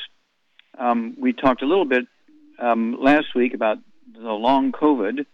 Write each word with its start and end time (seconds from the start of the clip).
um, 0.77 1.15
we 1.17 1.31
talked 1.31 1.61
a 1.61 1.67
little 1.67 1.86
bit 1.86 2.05
um, 2.60 2.98
last 2.99 3.36
week 3.36 3.54
about 3.54 3.77
the 4.14 4.32
long 4.32 4.71
COVID. 4.71 5.26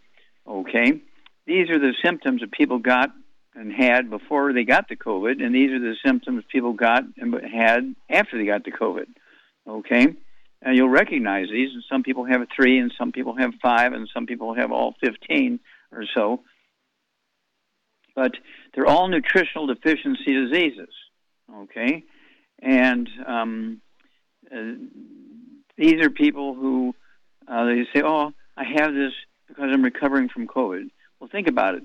Okay, 0.48 1.02
these 1.46 1.70
are 1.70 1.80
the 1.80 1.94
symptoms 2.04 2.42
that 2.42 2.52
people 2.52 2.80
got 2.80 3.12
and 3.54 3.72
had 3.72 4.10
before 4.10 4.54
they 4.54 4.64
got 4.64 4.88
the 4.88 4.96
COVID, 4.96 5.44
and 5.44 5.54
these 5.54 5.72
are 5.72 5.80
the 5.80 5.96
symptoms 6.06 6.44
people 6.50 6.74
got 6.74 7.04
and 7.18 7.34
had 7.34 7.96
after 8.10 8.38
they 8.38 8.46
got 8.46 8.64
the 8.64 8.72
COVID. 8.72 9.08
Okay, 9.68 10.08
and 10.62 10.76
you'll 10.76 10.90
recognize 10.90 11.48
these. 11.50 11.70
And 11.74 11.84
some 11.90 12.04
people 12.04 12.26
have 12.26 12.42
three, 12.56 12.80
and 12.80 12.94
some 12.98 13.12
people 13.12 13.36
have 13.36 13.54
five, 13.62 13.94
and 13.94 14.10
some 14.14 14.26
people 14.26 14.54
have 14.54 14.72
all 14.72 14.96
15 15.04 15.60
or 15.92 16.06
so. 16.16 16.42
But 18.16 18.34
they're 18.74 18.88
all 18.88 19.08
nutritional 19.08 19.68
deficiency 19.68 20.34
diseases, 20.34 20.94
okay? 21.54 22.04
And 22.62 23.10
um, 23.26 23.82
uh, 24.54 24.74
these 25.78 26.02
are 26.02 26.10
people 26.10 26.54
who 26.54 26.94
uh, 27.52 27.66
they 27.66 27.86
say, 27.94 28.02
"Oh, 28.04 28.32
I 28.56 28.64
have 28.64 28.94
this 28.94 29.14
because 29.48 29.70
I'm 29.72 29.84
recovering 29.84 30.30
from 30.30 30.48
COVID." 30.48 30.90
Well, 31.20 31.30
think 31.32 31.48
about 31.48 31.76
it. 31.76 31.84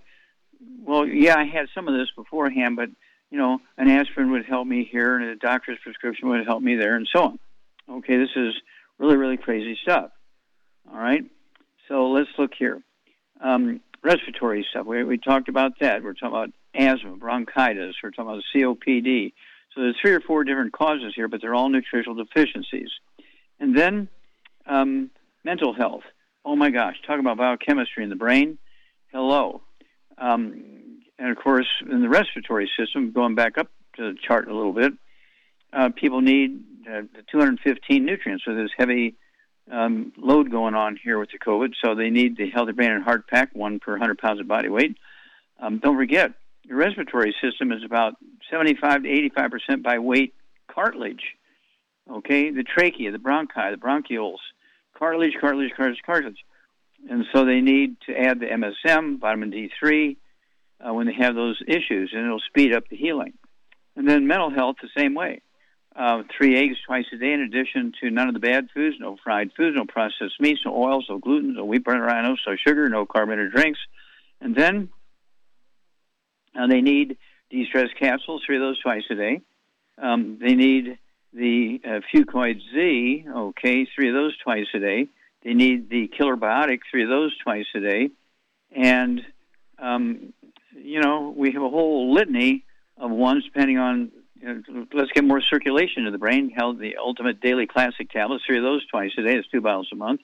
Well, 0.82 1.06
yeah, 1.06 1.37
I 1.37 1.44
had 1.44 1.66
some 1.75 1.88
of 1.88 1.94
this 1.94 2.09
beforehand, 2.16 2.77
but 2.77 2.88
you 3.31 3.38
know, 3.38 3.59
an 3.77 3.91
aspirin 3.91 4.31
would 4.31 4.47
help 4.47 4.66
me 4.66 4.88
here, 4.91 5.16
and 5.16 5.25
a 5.25 5.37
doctor's 5.37 5.78
prescription 5.82 6.28
would 6.28 6.47
help 6.47 6.62
me 6.62 6.77
there, 6.77 6.94
and 6.94 7.09
so 7.12 7.22
on. 7.25 7.38
Okay, 7.88 8.16
this 8.16 8.31
is 8.37 8.54
really, 8.99 9.16
really 9.16 9.37
crazy 9.37 9.77
stuff. 9.82 10.10
All 10.91 10.99
right, 10.99 11.25
so 11.88 12.10
let's 12.10 12.31
look 12.38 12.53
here. 12.56 12.81
Um, 13.41 13.81
respiratory 14.03 14.65
stuff. 14.71 14.87
We, 14.87 15.03
we 15.03 15.19
talked 15.19 15.48
about 15.48 15.72
that. 15.81 16.03
We're 16.03 16.15
talking 16.15 16.28
about 16.28 16.50
asthma, 16.75 17.16
bronchitis. 17.16 17.97
We're 18.03 18.12
talking 18.12 18.31
about 18.31 18.43
COPD. 18.54 19.33
So 19.75 19.83
there's 19.83 19.97
three 20.00 20.12
or 20.12 20.21
four 20.21 20.44
different 20.44 20.72
causes 20.72 21.12
here, 21.15 21.28
but 21.28 21.43
they're 21.43 21.54
all 21.54 21.69
nutritional 21.69 22.15
deficiencies. 22.15 22.88
And 23.60 23.77
then 23.77 24.09
um, 24.66 25.10
mental 25.46 25.72
health. 25.72 26.02
Oh 26.44 26.56
my 26.56 26.70
gosh, 26.70 26.96
talk 27.06 27.20
about 27.20 27.38
biochemistry 27.38 28.02
in 28.02 28.10
the 28.10 28.16
brain. 28.16 28.58
Hello. 29.12 29.62
Um, 30.18 31.00
and 31.20 31.30
of 31.30 31.38
course, 31.38 31.68
in 31.88 32.02
the 32.02 32.08
respiratory 32.08 32.68
system, 32.78 33.12
going 33.12 33.36
back 33.36 33.56
up 33.56 33.68
to 33.96 34.12
the 34.12 34.18
chart 34.20 34.48
a 34.48 34.54
little 34.54 34.72
bit, 34.72 34.92
uh, 35.72 35.90
people 35.94 36.20
need 36.20 36.64
uh, 36.90 37.02
215 37.30 38.04
nutrients. 38.04 38.44
So 38.44 38.54
there's 38.54 38.72
heavy 38.76 39.14
um, 39.70 40.12
load 40.16 40.50
going 40.50 40.74
on 40.74 40.98
here 41.02 41.16
with 41.18 41.30
the 41.30 41.38
COVID. 41.38 41.74
So 41.82 41.94
they 41.94 42.10
need 42.10 42.36
the 42.36 42.50
Healthy 42.50 42.72
Brain 42.72 42.90
and 42.90 43.04
Heart 43.04 43.28
Pack, 43.28 43.50
one 43.54 43.78
per 43.78 43.92
100 43.92 44.18
pounds 44.18 44.40
of 44.40 44.48
body 44.48 44.68
weight. 44.68 44.96
Um, 45.60 45.78
don't 45.78 45.96
forget, 45.96 46.32
your 46.64 46.78
respiratory 46.78 47.34
system 47.40 47.70
is 47.70 47.84
about 47.84 48.14
75 48.50 49.04
to 49.04 49.08
85 49.08 49.50
percent 49.52 49.82
by 49.84 50.00
weight 50.00 50.34
cartilage. 50.68 51.36
Okay, 52.10 52.50
the 52.50 52.64
trachea, 52.64 53.12
the 53.12 53.18
bronchi, 53.18 53.70
the 53.70 53.78
bronchioles, 53.78 54.38
cartilage, 54.96 55.34
cartilage, 55.40 55.72
cartilage, 55.76 56.02
cartilage. 56.04 56.44
And 57.08 57.24
so 57.32 57.44
they 57.44 57.60
need 57.60 57.96
to 58.06 58.16
add 58.18 58.40
the 58.40 58.46
MSM, 58.46 59.20
vitamin 59.20 59.52
D3, 59.52 60.16
uh, 60.80 60.94
when 60.94 61.06
they 61.06 61.14
have 61.14 61.34
those 61.34 61.60
issues, 61.66 62.10
and 62.12 62.24
it'll 62.24 62.40
speed 62.40 62.74
up 62.74 62.88
the 62.88 62.96
healing. 62.96 63.34
And 63.96 64.08
then 64.08 64.26
mental 64.26 64.50
health 64.50 64.76
the 64.82 64.88
same 64.96 65.14
way 65.14 65.42
uh, 65.96 66.22
three 66.36 66.56
eggs 66.56 66.76
twice 66.86 67.06
a 67.12 67.16
day, 67.16 67.32
in 67.32 67.40
addition 67.40 67.92
to 68.00 68.10
none 68.10 68.28
of 68.28 68.34
the 68.34 68.40
bad 68.40 68.68
foods, 68.74 68.96
no 69.00 69.16
fried 69.24 69.50
foods, 69.56 69.76
no 69.76 69.86
processed 69.86 70.38
meats, 70.40 70.60
no 70.64 70.74
oils, 70.76 71.06
no 71.08 71.18
gluten, 71.18 71.54
no 71.54 71.64
wheat 71.64 71.84
bran 71.84 72.00
rhinos, 72.00 72.40
no 72.46 72.54
sugar, 72.56 72.88
no 72.88 73.06
carbonated 73.06 73.52
drinks. 73.52 73.78
And 74.40 74.54
then 74.54 74.90
uh, 76.54 76.66
they 76.66 76.82
need 76.82 77.16
de-stress 77.50 77.88
capsules, 77.98 78.42
three 78.44 78.56
of 78.56 78.62
those 78.62 78.80
twice 78.80 79.04
a 79.10 79.14
day. 79.14 79.40
Um, 79.96 80.38
they 80.40 80.54
need 80.54 80.98
the 81.36 81.80
uh, 81.84 82.00
Fucoid 82.12 82.60
Z, 82.72 83.26
okay, 83.28 83.86
three 83.94 84.08
of 84.08 84.14
those 84.14 84.36
twice 84.38 84.66
a 84.74 84.78
day. 84.78 85.08
They 85.44 85.54
need 85.54 85.91
the 85.91 86.08
Killer 86.08 86.36
Biotic, 86.36 86.80
three 86.91 87.04
of 87.04 87.10
those 87.10 87.36
twice 87.38 87.66
a 87.74 87.80
day. 87.80 88.10
And, 88.74 89.20
um, 89.78 90.32
you 90.74 91.00
know, 91.00 91.34
we 91.36 91.53
have 91.53 91.62
a 91.62 91.68
whole 91.68 92.12
litany 92.15 92.65
of 92.97 93.10
ones 93.10 93.44
depending 93.44 93.78
on 93.78 94.10
you 94.41 94.62
know, 94.68 94.86
let's 94.92 95.12
get 95.12 95.24
more 95.24 95.41
circulation 95.41 96.04
to 96.04 96.10
the 96.10 96.18
brain. 96.18 96.50
Held 96.50 96.78
the 96.78 96.97
ultimate 96.97 97.41
daily 97.41 97.66
classic 97.66 98.10
tablets, 98.10 98.44
three 98.47 98.59
of 98.59 98.65
those 98.65 98.86
twice 98.86 99.12
a 99.18 99.22
day. 99.22 99.36
It's 99.36 99.48
two 99.48 99.60
bottles 99.60 99.88
a 99.92 99.97
month. 99.97 100.21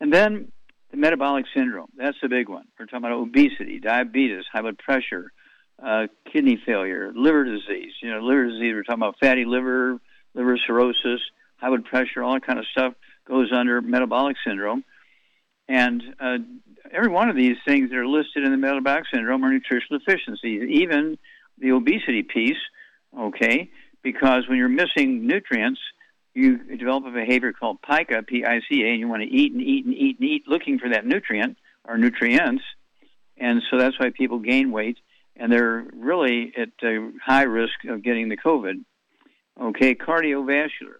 And 0.00 0.12
then 0.12 0.50
the 0.90 0.96
metabolic 0.96 1.46
syndrome. 1.54 1.90
That's 1.96 2.18
the 2.20 2.28
big 2.28 2.48
one. 2.48 2.66
We're 2.78 2.86
talking 2.86 2.98
about 2.98 3.12
obesity, 3.12 3.80
diabetes, 3.80 4.44
high 4.52 4.62
blood 4.62 4.78
pressure, 4.78 5.32
uh, 5.82 6.08
kidney 6.30 6.60
failure, 6.64 7.12
liver 7.14 7.44
disease. 7.44 7.92
You 8.02 8.10
know, 8.10 8.20
liver 8.20 8.46
disease. 8.46 8.74
We're 8.74 8.82
talking 8.82 9.02
about 9.02 9.18
fatty 9.18 9.44
liver, 9.44 9.98
liver 10.34 10.58
cirrhosis, 10.66 11.20
high 11.56 11.68
blood 11.68 11.84
pressure, 11.84 12.22
all 12.22 12.34
that 12.34 12.46
kind 12.46 12.58
of 12.58 12.66
stuff 12.72 12.94
goes 13.26 13.50
under 13.52 13.80
metabolic 13.80 14.36
syndrome. 14.46 14.84
And 15.68 16.02
uh, 16.20 16.38
every 16.90 17.08
one 17.08 17.28
of 17.28 17.36
these 17.36 17.56
things 17.66 17.90
that 17.90 17.96
are 17.96 18.06
listed 18.06 18.44
in 18.44 18.50
the 18.50 18.58
metabolic 18.58 19.04
syndrome 19.12 19.44
are 19.44 19.52
nutritional 19.52 20.00
deficiencies. 20.00 20.68
Even 20.68 21.18
the 21.58 21.72
obesity 21.72 22.22
piece 22.22 22.58
okay? 23.18 23.70
Because 24.02 24.48
when 24.48 24.58
you're 24.58 24.68
missing 24.68 25.26
nutrients, 25.26 25.80
you 26.34 26.58
develop 26.76 27.04
a 27.06 27.10
behavior 27.10 27.52
called 27.52 27.78
pica, 27.82 28.22
P-I-C-A, 28.22 28.90
and 28.90 29.00
you 29.00 29.08
want 29.08 29.22
to 29.22 29.28
eat 29.28 29.52
and 29.52 29.60
eat 29.60 29.84
and 29.84 29.94
eat 29.94 30.18
and 30.18 30.28
eat 30.28 30.48
looking 30.48 30.78
for 30.78 30.88
that 30.90 31.06
nutrient 31.06 31.58
or 31.84 31.98
nutrients. 31.98 32.64
And 33.36 33.62
so 33.70 33.78
that's 33.78 33.98
why 33.98 34.10
people 34.10 34.38
gain 34.38 34.72
weight, 34.72 34.98
and 35.36 35.52
they're 35.52 35.84
really 35.92 36.52
at 36.56 36.70
a 36.82 37.10
high 37.24 37.42
risk 37.42 37.84
of 37.88 38.02
getting 38.02 38.28
the 38.28 38.36
COVID. 38.36 38.84
Okay, 39.62 39.94
cardiovascular. 39.94 40.98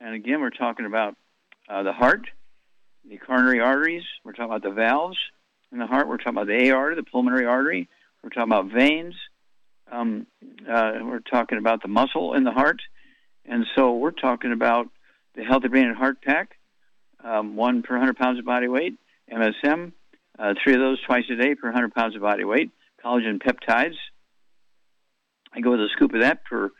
And 0.00 0.14
again, 0.14 0.40
we're 0.40 0.50
talking 0.50 0.86
about 0.86 1.14
uh, 1.68 1.84
the 1.84 1.92
heart, 1.92 2.26
the 3.08 3.16
coronary 3.16 3.60
arteries. 3.60 4.02
We're 4.24 4.32
talking 4.32 4.46
about 4.46 4.64
the 4.64 4.72
valves 4.72 5.16
in 5.70 5.78
the 5.78 5.86
heart. 5.86 6.08
We're 6.08 6.16
talking 6.16 6.32
about 6.32 6.48
the 6.48 6.68
aorta, 6.68 6.96
the 6.96 7.04
pulmonary 7.04 7.46
artery. 7.46 7.88
We're 8.20 8.30
talking 8.30 8.52
about 8.52 8.72
veins. 8.72 9.14
Um, 9.90 10.26
uh, 10.68 10.94
we're 11.02 11.20
talking 11.20 11.58
about 11.58 11.80
the 11.82 11.86
muscle 11.86 12.34
in 12.34 12.42
the 12.42 12.50
heart. 12.50 12.80
And 13.44 13.66
so 13.76 13.92
we're 13.92 14.10
talking 14.10 14.52
about 14.52 14.88
the 15.36 15.44
Healthy 15.44 15.68
Brain 15.68 15.86
and 15.86 15.96
Heart 15.96 16.22
Pack, 16.22 16.56
um, 17.22 17.54
one 17.54 17.82
per 17.82 17.94
100 17.94 18.16
pounds 18.16 18.40
of 18.40 18.44
body 18.44 18.66
weight, 18.66 18.94
MSM, 19.32 19.92
uh, 20.40 20.54
three 20.64 20.74
of 20.74 20.80
those 20.80 21.00
twice 21.02 21.24
a 21.30 21.36
day 21.36 21.54
per 21.54 21.68
100 21.68 21.94
pounds 21.94 22.16
of 22.16 22.22
body 22.22 22.42
weight, 22.42 22.72
collagen 23.04 23.40
peptides. 23.40 23.94
I 25.52 25.60
go 25.60 25.70
with 25.70 25.80
a 25.80 25.88
scoop 25.92 26.12
of 26.14 26.22
that 26.22 26.44
per 26.44 26.72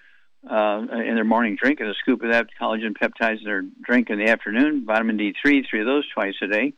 uh, 0.48 0.80
in 0.90 1.14
their 1.14 1.24
morning 1.24 1.56
drink 1.60 1.80
and 1.80 1.88
a 1.88 1.94
scoop 1.94 2.22
of 2.22 2.30
that 2.30 2.48
collagen 2.60 2.96
peptides 2.96 3.38
in 3.38 3.44
their 3.44 3.62
drink 3.82 4.10
in 4.10 4.18
the 4.18 4.28
afternoon, 4.28 4.84
vitamin 4.84 5.18
D3, 5.18 5.64
three 5.68 5.80
of 5.80 5.86
those 5.86 6.08
twice 6.12 6.34
a 6.42 6.46
day, 6.46 6.72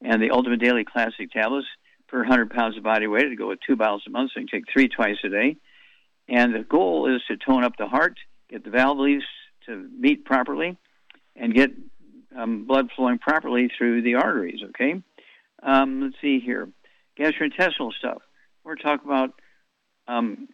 and 0.00 0.22
the 0.22 0.30
Ultimate 0.30 0.60
Daily 0.60 0.84
Classic 0.84 1.30
tablets 1.30 1.66
per 2.08 2.18
100 2.18 2.50
pounds 2.50 2.76
of 2.76 2.82
body 2.82 3.06
weight. 3.06 3.28
to 3.28 3.36
go 3.36 3.48
with 3.48 3.58
two 3.66 3.76
bottles 3.76 4.04
a 4.06 4.10
month, 4.10 4.30
so 4.32 4.40
you 4.40 4.46
can 4.46 4.60
take 4.60 4.72
three 4.72 4.88
twice 4.88 5.16
a 5.24 5.28
day. 5.28 5.56
And 6.28 6.54
the 6.54 6.60
goal 6.60 7.12
is 7.14 7.22
to 7.28 7.36
tone 7.36 7.64
up 7.64 7.76
the 7.76 7.88
heart, 7.88 8.16
get 8.48 8.64
the 8.64 8.70
valve 8.70 8.98
leads 8.98 9.24
to 9.66 9.88
beat 10.00 10.24
properly, 10.24 10.76
and 11.34 11.54
get 11.54 11.70
um, 12.36 12.66
blood 12.66 12.90
flowing 12.94 13.18
properly 13.18 13.70
through 13.76 14.02
the 14.02 14.14
arteries. 14.14 14.60
Okay. 14.70 15.02
Um, 15.62 16.02
let's 16.02 16.16
see 16.20 16.40
here, 16.40 16.68
gastrointestinal 17.18 17.92
stuff. 17.92 18.22
We're 18.64 18.76
talking 18.76 19.08
about 19.08 19.34
um, 20.06 20.48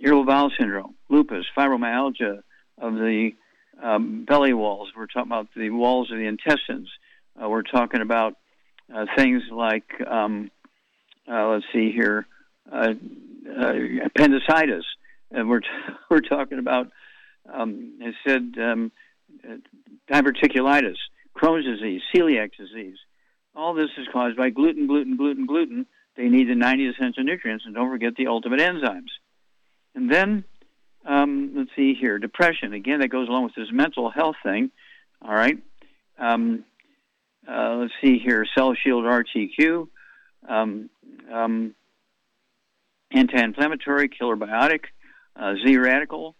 irritable 0.00 0.26
bowel 0.26 0.50
syndrome, 0.58 0.94
lupus, 1.08 1.46
fibromyalgia 1.56 2.42
of 2.78 2.94
the 2.94 3.30
um, 3.82 4.24
belly 4.24 4.52
walls. 4.52 4.90
We're 4.96 5.06
talking 5.06 5.30
about 5.30 5.48
the 5.56 5.70
walls 5.70 6.10
of 6.10 6.18
the 6.18 6.26
intestines. 6.26 6.88
Uh, 7.40 7.48
we're 7.48 7.62
talking 7.62 8.00
about 8.00 8.36
uh, 8.94 9.06
things 9.16 9.42
like, 9.50 9.84
um, 10.06 10.50
uh, 11.30 11.48
let's 11.48 11.64
see 11.72 11.90
here, 11.92 12.26
uh, 12.70 12.94
uh, 13.48 13.72
appendicitis. 14.04 14.84
And 15.30 15.48
we're, 15.48 15.60
t- 15.60 15.66
we're 16.10 16.20
talking 16.20 16.58
about, 16.58 16.90
um, 17.52 17.98
I 18.02 18.12
said, 18.26 18.54
um, 18.58 18.92
diverticulitis, 20.10 20.96
Crohn's 21.36 21.64
disease, 21.64 22.02
celiac 22.14 22.52
disease. 22.56 22.96
All 23.56 23.74
this 23.74 23.90
is 23.98 24.06
caused 24.12 24.36
by 24.36 24.50
gluten, 24.50 24.86
gluten, 24.86 25.16
gluten, 25.16 25.46
gluten. 25.46 25.86
They 26.16 26.28
need 26.28 26.48
the 26.48 26.54
90 26.54 26.88
essential 26.88 27.24
nutrients, 27.24 27.64
and 27.66 27.74
don't 27.74 27.90
forget 27.90 28.14
the 28.16 28.28
ultimate 28.28 28.60
enzymes. 28.60 29.10
And 29.94 30.10
then, 30.10 30.44
um, 31.04 31.52
let's 31.56 31.70
see 31.76 31.94
here, 31.94 32.18
depression. 32.18 32.72
Again, 32.72 33.00
that 33.00 33.08
goes 33.08 33.28
along 33.28 33.44
with 33.44 33.54
this 33.54 33.68
mental 33.72 34.10
health 34.10 34.36
thing. 34.42 34.70
All 35.22 35.34
right. 35.34 35.58
Um, 36.18 36.64
uh, 37.48 37.76
let's 37.80 37.92
see 38.02 38.18
here, 38.18 38.46
Cell 38.56 38.74
Shield 38.74 39.04
RTQ, 39.04 39.88
um, 40.48 40.88
um, 41.30 41.74
anti-inflammatory, 43.10 44.08
killer 44.08 44.36
biotic, 44.36 44.84
uh, 45.36 45.54
Z 45.64 45.76
Radical, 45.76 46.34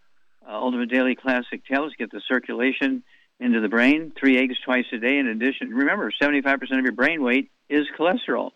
uh, 0.47 0.53
Ultimate 0.53 0.91
Daily 0.91 1.15
Classic 1.15 1.65
tablets 1.67 1.95
get 1.99 2.11
the 2.11 2.23
circulation 2.27 3.03
into 3.41 3.61
the 3.61 3.69
brain. 3.69 4.12
Three 4.19 4.39
eggs 4.39 4.57
twice 4.65 4.87
a 4.93 4.99
day. 4.99 5.19
In 5.19 5.27
addition, 5.27 5.71
remember, 5.71 6.11
75% 6.11 6.62
of 6.79 6.85
your 6.85 6.93
brain 6.93 7.23
weight 7.23 7.50
is 7.69 7.87
cholesterol. 7.99 8.50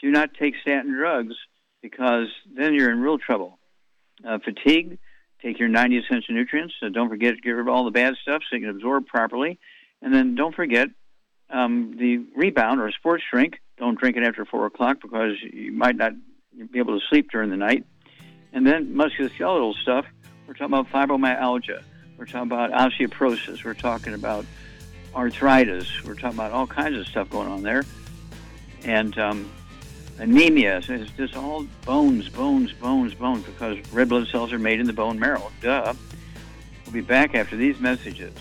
Do 0.00 0.10
not 0.10 0.34
take 0.34 0.54
statin 0.62 0.92
drugs 0.92 1.34
because 1.82 2.28
then 2.56 2.74
you're 2.74 2.90
in 2.90 3.00
real 3.00 3.18
trouble. 3.18 3.58
Uh, 4.26 4.38
fatigue, 4.38 4.98
take 5.42 5.58
your 5.58 5.68
90 5.68 5.98
essential 5.98 6.34
nutrients. 6.34 6.74
So 6.80 6.88
don't 6.88 7.08
forget 7.08 7.34
to 7.34 7.40
get 7.40 7.50
rid 7.50 7.60
of 7.60 7.68
all 7.68 7.84
the 7.84 7.90
bad 7.90 8.14
stuff 8.22 8.42
so 8.48 8.56
you 8.56 8.62
can 8.62 8.70
absorb 8.70 9.06
properly. 9.06 9.58
And 10.00 10.12
then 10.12 10.34
don't 10.34 10.54
forget 10.54 10.88
um, 11.50 11.96
the 11.98 12.24
rebound 12.34 12.80
or 12.80 12.90
sports 12.92 13.22
drink. 13.30 13.60
Don't 13.76 13.98
drink 13.98 14.16
it 14.16 14.22
after 14.22 14.44
4 14.44 14.66
o'clock 14.66 14.98
because 15.02 15.32
you 15.42 15.72
might 15.72 15.96
not 15.96 16.12
be 16.70 16.78
able 16.78 16.98
to 16.98 17.06
sleep 17.08 17.30
during 17.30 17.50
the 17.50 17.56
night. 17.56 17.84
And 18.52 18.66
then 18.66 18.94
musculoskeletal 18.94 19.74
stuff. 19.82 20.06
We're 20.46 20.54
talking 20.54 20.66
about 20.66 20.88
fibromyalgia. 20.90 21.82
We're 22.16 22.26
talking 22.26 22.52
about 22.52 22.70
osteoporosis. 22.70 23.64
We're 23.64 23.74
talking 23.74 24.14
about 24.14 24.46
arthritis. 25.14 26.04
We're 26.04 26.14
talking 26.14 26.38
about 26.38 26.52
all 26.52 26.66
kinds 26.66 26.96
of 26.96 27.06
stuff 27.06 27.30
going 27.30 27.48
on 27.48 27.62
there. 27.62 27.84
And 28.84 29.18
um, 29.18 29.50
anemia. 30.18 30.80
It's 30.88 31.10
just 31.12 31.36
all 31.36 31.66
bones, 31.84 32.28
bones, 32.28 32.72
bones, 32.72 33.14
bones, 33.14 33.44
because 33.44 33.78
red 33.92 34.08
blood 34.08 34.28
cells 34.28 34.52
are 34.52 34.58
made 34.58 34.80
in 34.80 34.86
the 34.86 34.92
bone 34.92 35.18
marrow. 35.18 35.50
Duh. 35.60 35.94
We'll 36.84 36.92
be 36.92 37.00
back 37.00 37.34
after 37.34 37.56
these 37.56 37.80
messages. 37.80 38.34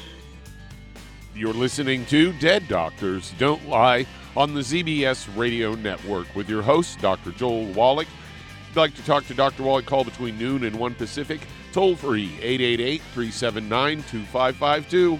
You're 1.36 1.54
listening 1.54 2.06
to 2.08 2.34
Dead 2.34 2.68
Doctors 2.68 3.34
Don't 3.40 3.68
Lie 3.68 4.06
on 4.36 4.54
the 4.54 4.62
ZBS 4.62 5.36
Radio 5.36 5.74
Network 5.76 6.28
with 6.36 6.50
your 6.50 6.62
host, 6.62 7.00
Dr. 7.00 7.32
Joel 7.32 7.66
Wallach. 7.74 8.08
If 8.08 8.76
you'd 8.76 8.82
like 8.82 8.96
to 8.96 9.06
talk 9.06 9.26
to 9.28 9.34
Dr. 9.34 9.64
Wallach, 9.64 9.86
call 9.86 10.04
between 10.04 10.38
noon 10.38 10.64
and 10.64 10.76
1 10.76 10.96
Pacific. 10.96 11.42
Toll 11.72 11.96
free 11.96 12.36
888 12.42 13.02
379 13.14 13.98
2552. 14.04 15.20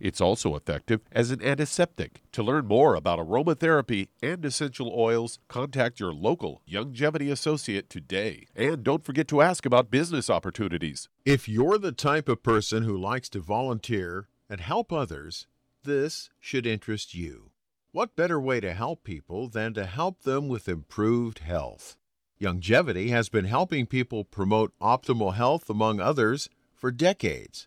It's 0.00 0.20
also 0.20 0.56
effective 0.56 1.02
as 1.12 1.30
an 1.30 1.42
antiseptic. 1.42 2.22
To 2.32 2.42
learn 2.42 2.66
more 2.66 2.94
about 2.94 3.18
aromatherapy 3.18 4.08
and 4.22 4.44
essential 4.44 4.92
oils, 4.96 5.38
contact 5.46 6.00
your 6.00 6.12
local 6.12 6.62
Youngevity 6.68 7.30
associate 7.30 7.90
today. 7.90 8.46
And 8.56 8.82
don't 8.82 9.04
forget 9.04 9.28
to 9.28 9.42
ask 9.42 9.66
about 9.66 9.90
business 9.90 10.30
opportunities. 10.30 11.08
If 11.24 11.48
you're 11.48 11.78
the 11.78 11.92
type 11.92 12.28
of 12.28 12.42
person 12.42 12.84
who 12.84 12.96
likes 12.96 13.28
to 13.30 13.40
volunteer 13.40 14.28
and 14.48 14.60
help 14.60 14.92
others, 14.92 15.46
this 15.84 16.30
should 16.40 16.66
interest 16.66 17.14
you. 17.14 17.50
What 17.92 18.16
better 18.16 18.40
way 18.40 18.60
to 18.60 18.72
help 18.72 19.04
people 19.04 19.48
than 19.48 19.74
to 19.74 19.84
help 19.84 20.22
them 20.22 20.48
with 20.48 20.68
improved 20.68 21.40
health? 21.40 21.96
Youngevity 22.40 23.10
has 23.10 23.28
been 23.28 23.44
helping 23.44 23.84
people 23.84 24.24
promote 24.24 24.72
optimal 24.80 25.34
health, 25.34 25.68
among 25.68 26.00
others, 26.00 26.48
for 26.74 26.90
decades. 26.90 27.66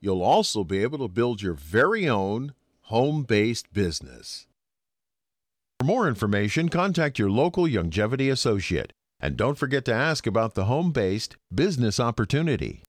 You'll 0.00 0.22
also 0.22 0.64
be 0.64 0.82
able 0.82 0.98
to 0.98 1.08
build 1.08 1.42
your 1.42 1.54
very 1.54 2.08
own 2.08 2.52
home 2.82 3.22
based 3.22 3.72
business. 3.72 4.46
For 5.80 5.86
more 5.86 6.08
information, 6.08 6.68
contact 6.68 7.18
your 7.18 7.30
local 7.30 7.64
Youngevity 7.64 8.30
associate. 8.30 8.92
And 9.20 9.36
don't 9.36 9.58
forget 9.58 9.84
to 9.86 9.94
ask 9.94 10.26
about 10.26 10.54
the 10.54 10.66
home 10.66 10.92
based 10.92 11.36
business 11.54 11.98
opportunity. 11.98 12.82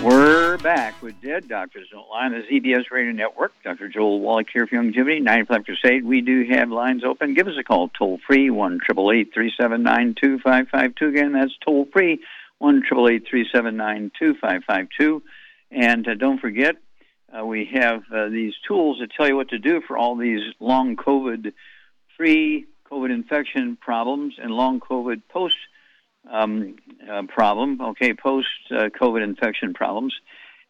We're 0.00 0.41
back 0.62 1.02
with 1.02 1.20
Dead 1.20 1.48
Doctors 1.48 1.88
Don't 1.90 2.08
Lie 2.08 2.26
on 2.26 2.32
the 2.32 2.42
ZBS 2.42 2.92
Radio 2.92 3.10
Network. 3.10 3.52
Dr. 3.64 3.88
Joel 3.88 4.20
Wallach 4.20 4.46
here 4.52 4.64
for 4.68 4.76
Youngevity, 4.76 5.20
95 5.20 5.64
Crusade. 5.64 6.04
We 6.04 6.20
do 6.20 6.44
have 6.50 6.70
lines 6.70 7.02
open. 7.02 7.34
Give 7.34 7.48
us 7.48 7.54
a 7.58 7.64
call, 7.64 7.88
toll 7.88 8.20
free, 8.24 8.48
1 8.48 8.78
379 8.86 10.14
2552. 10.20 11.08
Again, 11.08 11.32
that's 11.32 11.52
toll 11.64 11.88
free, 11.92 12.20
1 12.58 12.82
379 12.82 14.12
2552. 14.16 15.22
And 15.72 16.06
uh, 16.06 16.14
don't 16.14 16.38
forget, 16.38 16.76
uh, 17.36 17.44
we 17.44 17.68
have 17.74 18.04
uh, 18.14 18.28
these 18.28 18.54
tools 18.66 18.98
that 19.00 19.10
tell 19.16 19.26
you 19.26 19.34
what 19.34 19.48
to 19.48 19.58
do 19.58 19.80
for 19.80 19.98
all 19.98 20.14
these 20.14 20.42
long 20.60 20.94
COVID 20.94 21.52
free 22.16 22.66
COVID 22.88 23.10
infection 23.10 23.76
problems 23.80 24.34
and 24.40 24.52
long 24.52 24.78
COVID 24.78 25.22
post 25.28 25.56
um, 26.30 26.76
uh, 27.10 27.22
problem, 27.24 27.80
okay, 27.80 28.14
post 28.14 28.46
uh, 28.70 28.90
COVID 29.00 29.24
infection 29.24 29.74
problems. 29.74 30.14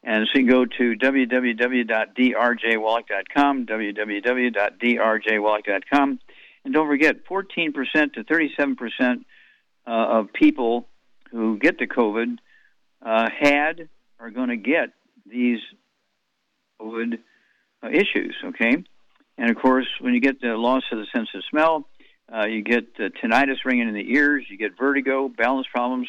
And 0.04 0.26
so 0.32 0.40
you 0.40 0.48
go 0.48 0.64
to 0.64 0.96
www.drjwallach.com, 0.96 3.66
www.drjwallach.com. 3.66 6.18
And 6.64 6.74
don't 6.74 6.88
forget, 6.88 7.24
14% 7.26 8.14
to 8.14 8.24
37% 8.24 9.24
uh, 9.86 9.90
of 9.90 10.32
people 10.32 10.88
who 11.30 11.56
get 11.58 11.78
the 11.78 11.86
COVID 11.86 12.38
uh, 13.04 13.28
had 13.38 13.90
are 14.18 14.30
going 14.30 14.48
to 14.48 14.56
get 14.56 14.94
these 15.26 15.60
COVID 16.80 17.18
uh, 17.82 17.88
issues, 17.88 18.34
okay? 18.44 18.82
And 19.38 19.50
of 19.50 19.56
course, 19.56 19.88
when 20.00 20.14
you 20.14 20.20
get 20.20 20.40
the 20.40 20.56
loss 20.56 20.84
of 20.92 20.98
the 20.98 21.06
sense 21.14 21.28
of 21.34 21.42
smell, 21.50 21.88
uh, 22.32 22.46
you 22.46 22.62
get 22.62 22.96
tinnitus 22.96 23.64
ringing 23.64 23.88
in 23.88 23.94
the 23.94 24.12
ears. 24.12 24.44
You 24.48 24.56
get 24.56 24.78
vertigo, 24.78 25.28
balance 25.28 25.66
problems, 25.72 26.08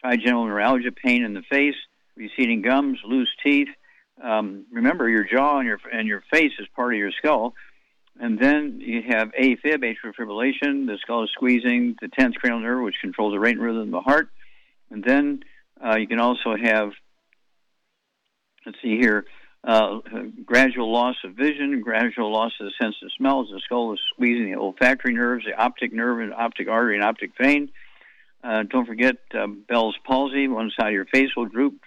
trigeminal 0.00 0.46
neuralgia, 0.46 0.90
pain 0.92 1.24
in 1.24 1.34
the 1.34 1.42
face, 1.42 1.76
receding 2.16 2.62
gums, 2.62 2.98
loose 3.04 3.30
teeth. 3.42 3.68
Um, 4.22 4.66
remember, 4.70 5.08
your 5.08 5.24
jaw 5.24 5.58
and 5.58 5.66
your 5.66 5.78
and 5.92 6.06
your 6.06 6.22
face 6.32 6.52
is 6.58 6.66
part 6.76 6.92
of 6.92 6.98
your 6.98 7.12
skull. 7.12 7.54
And 8.20 8.38
then 8.38 8.80
you 8.80 9.02
have 9.08 9.32
AFib, 9.32 9.82
atrial 9.82 10.12
fibrillation. 10.18 10.86
The 10.86 10.98
skull 11.00 11.24
is 11.24 11.30
squeezing 11.32 11.96
the 12.00 12.08
10th 12.08 12.34
cranial 12.34 12.60
nerve, 12.60 12.84
which 12.84 12.96
controls 13.00 13.32
the 13.32 13.40
rate 13.40 13.56
and 13.56 13.62
rhythm 13.64 13.82
of 13.82 13.90
the 13.90 14.00
heart. 14.00 14.28
And 14.90 15.02
then 15.02 15.42
uh, 15.82 15.96
you 15.96 16.06
can 16.06 16.20
also 16.20 16.54
have, 16.62 16.90
let's 18.66 18.78
see 18.82 18.98
here, 18.98 19.24
uh, 19.64 20.00
gradual 20.44 20.92
loss 20.92 21.16
of 21.24 21.32
vision, 21.32 21.80
gradual 21.80 22.32
loss 22.32 22.52
of 22.60 22.66
the 22.66 22.72
sense 22.80 22.96
of 23.02 23.10
smell 23.16 23.42
as 23.42 23.48
the 23.48 23.60
skull 23.64 23.92
is 23.94 24.00
squeezing 24.12 24.52
the 24.52 24.58
olfactory 24.58 25.14
nerves, 25.14 25.44
the 25.46 25.54
optic 25.54 25.92
nerve, 25.92 26.20
and 26.20 26.34
optic 26.34 26.68
artery 26.68 26.96
and 26.96 27.04
optic 27.04 27.30
vein. 27.40 27.70
Uh, 28.44 28.64
don't 28.64 28.86
forget 28.86 29.16
uh, 29.34 29.46
Bell's 29.46 29.96
palsy. 30.04 30.48
One 30.48 30.70
side 30.78 30.88
of 30.88 30.94
your 30.94 31.06
face 31.06 31.30
will 31.36 31.46
droop. 31.46 31.80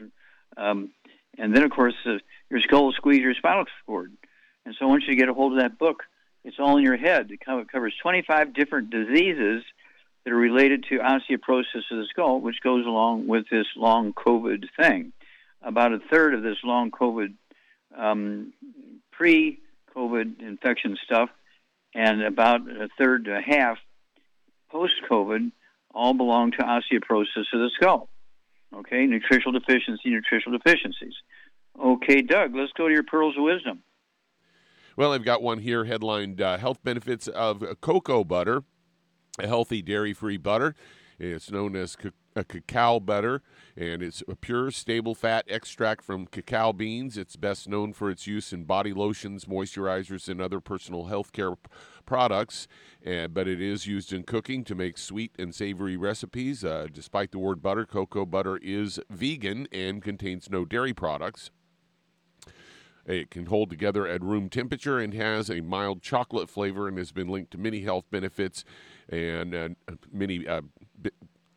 Um, 0.58 0.92
and 1.38 1.56
then, 1.56 1.64
of 1.64 1.72
course, 1.72 1.96
uh, 2.06 2.18
your 2.50 2.62
skull 2.62 2.86
will 2.86 2.94
squeeze 2.94 3.22
your 3.22 3.34
spinal 3.34 3.66
cord. 3.86 4.12
And 4.66 4.76
so 4.80 4.88
once 4.88 5.04
you 5.08 5.16
get 5.16 5.30
a 5.30 5.34
hold 5.34 5.54
of 5.54 5.60
that 5.60 5.78
book, 5.78 6.04
it's 6.44 6.58
all 6.60 6.78
in 6.78 6.84
your 6.84 6.98
head. 6.98 7.32
It 7.32 7.40
covers 7.72 7.94
25 8.02 8.54
different 8.54 8.90
diseases 8.90 9.64
that 10.24 10.34
are 10.34 10.38
related 10.38 10.86
to 10.90 11.00
osteoporosis 11.00 11.92
of 11.92 11.98
the 11.98 12.08
skull, 12.10 12.40
which 12.40 12.62
goes 12.64 12.86
along 12.86 13.28
with 13.28 13.46
this 13.50 13.68
long 13.76 14.14
COVID 14.14 14.66
thing. 14.80 15.14
About 15.62 15.94
a 15.94 16.00
third 16.12 16.34
of 16.34 16.44
this 16.44 16.58
long 16.64 16.92
COVID 16.92 17.34
um, 17.98 18.54
pre 19.12 19.60
COVID 19.96 20.42
infection 20.42 20.98
stuff, 21.04 21.30
and 21.94 22.22
about 22.22 22.62
a 22.70 22.90
third 22.98 23.26
to 23.26 23.38
a 23.38 23.42
half 23.42 23.78
post 24.70 24.94
COVID 25.10 25.52
all 25.94 26.14
belong 26.14 26.52
to 26.52 26.58
osteoporosis 26.58 27.54
of 27.54 27.60
the 27.60 27.72
skull. 27.76 28.10
Okay, 28.76 29.06
nutritional 29.06 29.58
deficiency, 29.58 30.10
nutritional 30.10 30.58
deficiencies. 30.58 31.14
Okay, 31.82 32.22
Doug, 32.22 32.56
let's 32.56 32.72
go 32.74 32.88
to 32.88 32.94
your 32.94 33.04
pearls 33.04 33.36
of 33.38 33.44
wisdom. 33.44 33.84
Well, 34.98 35.14
I've 35.14 35.26
got 35.26 35.42
one 35.42 35.60
here 35.60 35.86
headlined 35.86 36.42
uh, 36.42 36.58
Health 36.58 36.84
Benefits 36.84 37.28
of 37.28 37.64
Cocoa 37.82 38.24
Butter, 38.24 38.64
a 39.40 39.48
healthy 39.48 39.82
dairy 39.82 40.14
free 40.14 40.38
butter. 40.38 40.76
It's 41.20 41.52
known 41.52 41.76
as 41.76 41.98
a 42.36 42.44
cacao 42.44 43.00
butter, 43.00 43.42
and 43.78 44.04
it's 44.04 44.22
a 44.28 44.36
pure, 44.36 44.72
stable 44.72 45.16
fat 45.16 45.46
extract 45.48 46.04
from 46.04 46.28
cacao 46.28 46.74
beans. 46.74 47.18
It's 47.18 47.36
best 47.36 47.68
known 47.68 47.94
for 47.94 48.10
its 48.10 48.28
use 48.28 48.52
in 48.52 48.66
body 48.66 48.94
lotions, 48.94 49.46
moisturizers, 49.46 50.28
and 50.28 50.42
other 50.42 50.60
personal 50.60 51.06
health 51.06 51.32
care 51.32 51.54
products. 52.06 52.68
But 53.04 53.48
it 53.48 53.62
is 53.62 53.88
used 53.88 54.12
in 54.12 54.24
cooking 54.24 54.64
to 54.66 54.76
make 54.76 54.98
sweet 54.98 55.32
and 55.40 55.56
savory 55.56 55.98
recipes. 55.98 56.64
Uh, 56.64 56.88
despite 56.92 57.32
the 57.32 57.40
word 57.40 57.62
butter, 57.62 57.86
cocoa 57.86 58.26
butter 58.26 58.58
is 58.58 59.00
vegan 59.10 59.68
and 59.72 60.04
contains 60.04 60.50
no 60.50 60.66
dairy 60.66 60.94
products. 60.94 61.52
It 63.06 63.30
can 63.30 63.46
hold 63.46 63.70
together 63.70 64.08
at 64.08 64.24
room 64.24 64.50
temperature 64.50 65.00
and 65.00 65.14
has 65.14 65.50
a 65.50 65.62
mild 65.62 66.02
chocolate 66.02 66.50
flavor 66.50 66.88
and 66.88 66.98
has 66.98 67.12
been 67.12 67.28
linked 67.28 67.52
to 67.52 67.60
many 67.60 67.82
health 67.82 68.06
benefits 68.10 68.66
and 69.08 69.54
uh, 69.54 69.70
many 70.12 70.48
uh, 70.48 70.62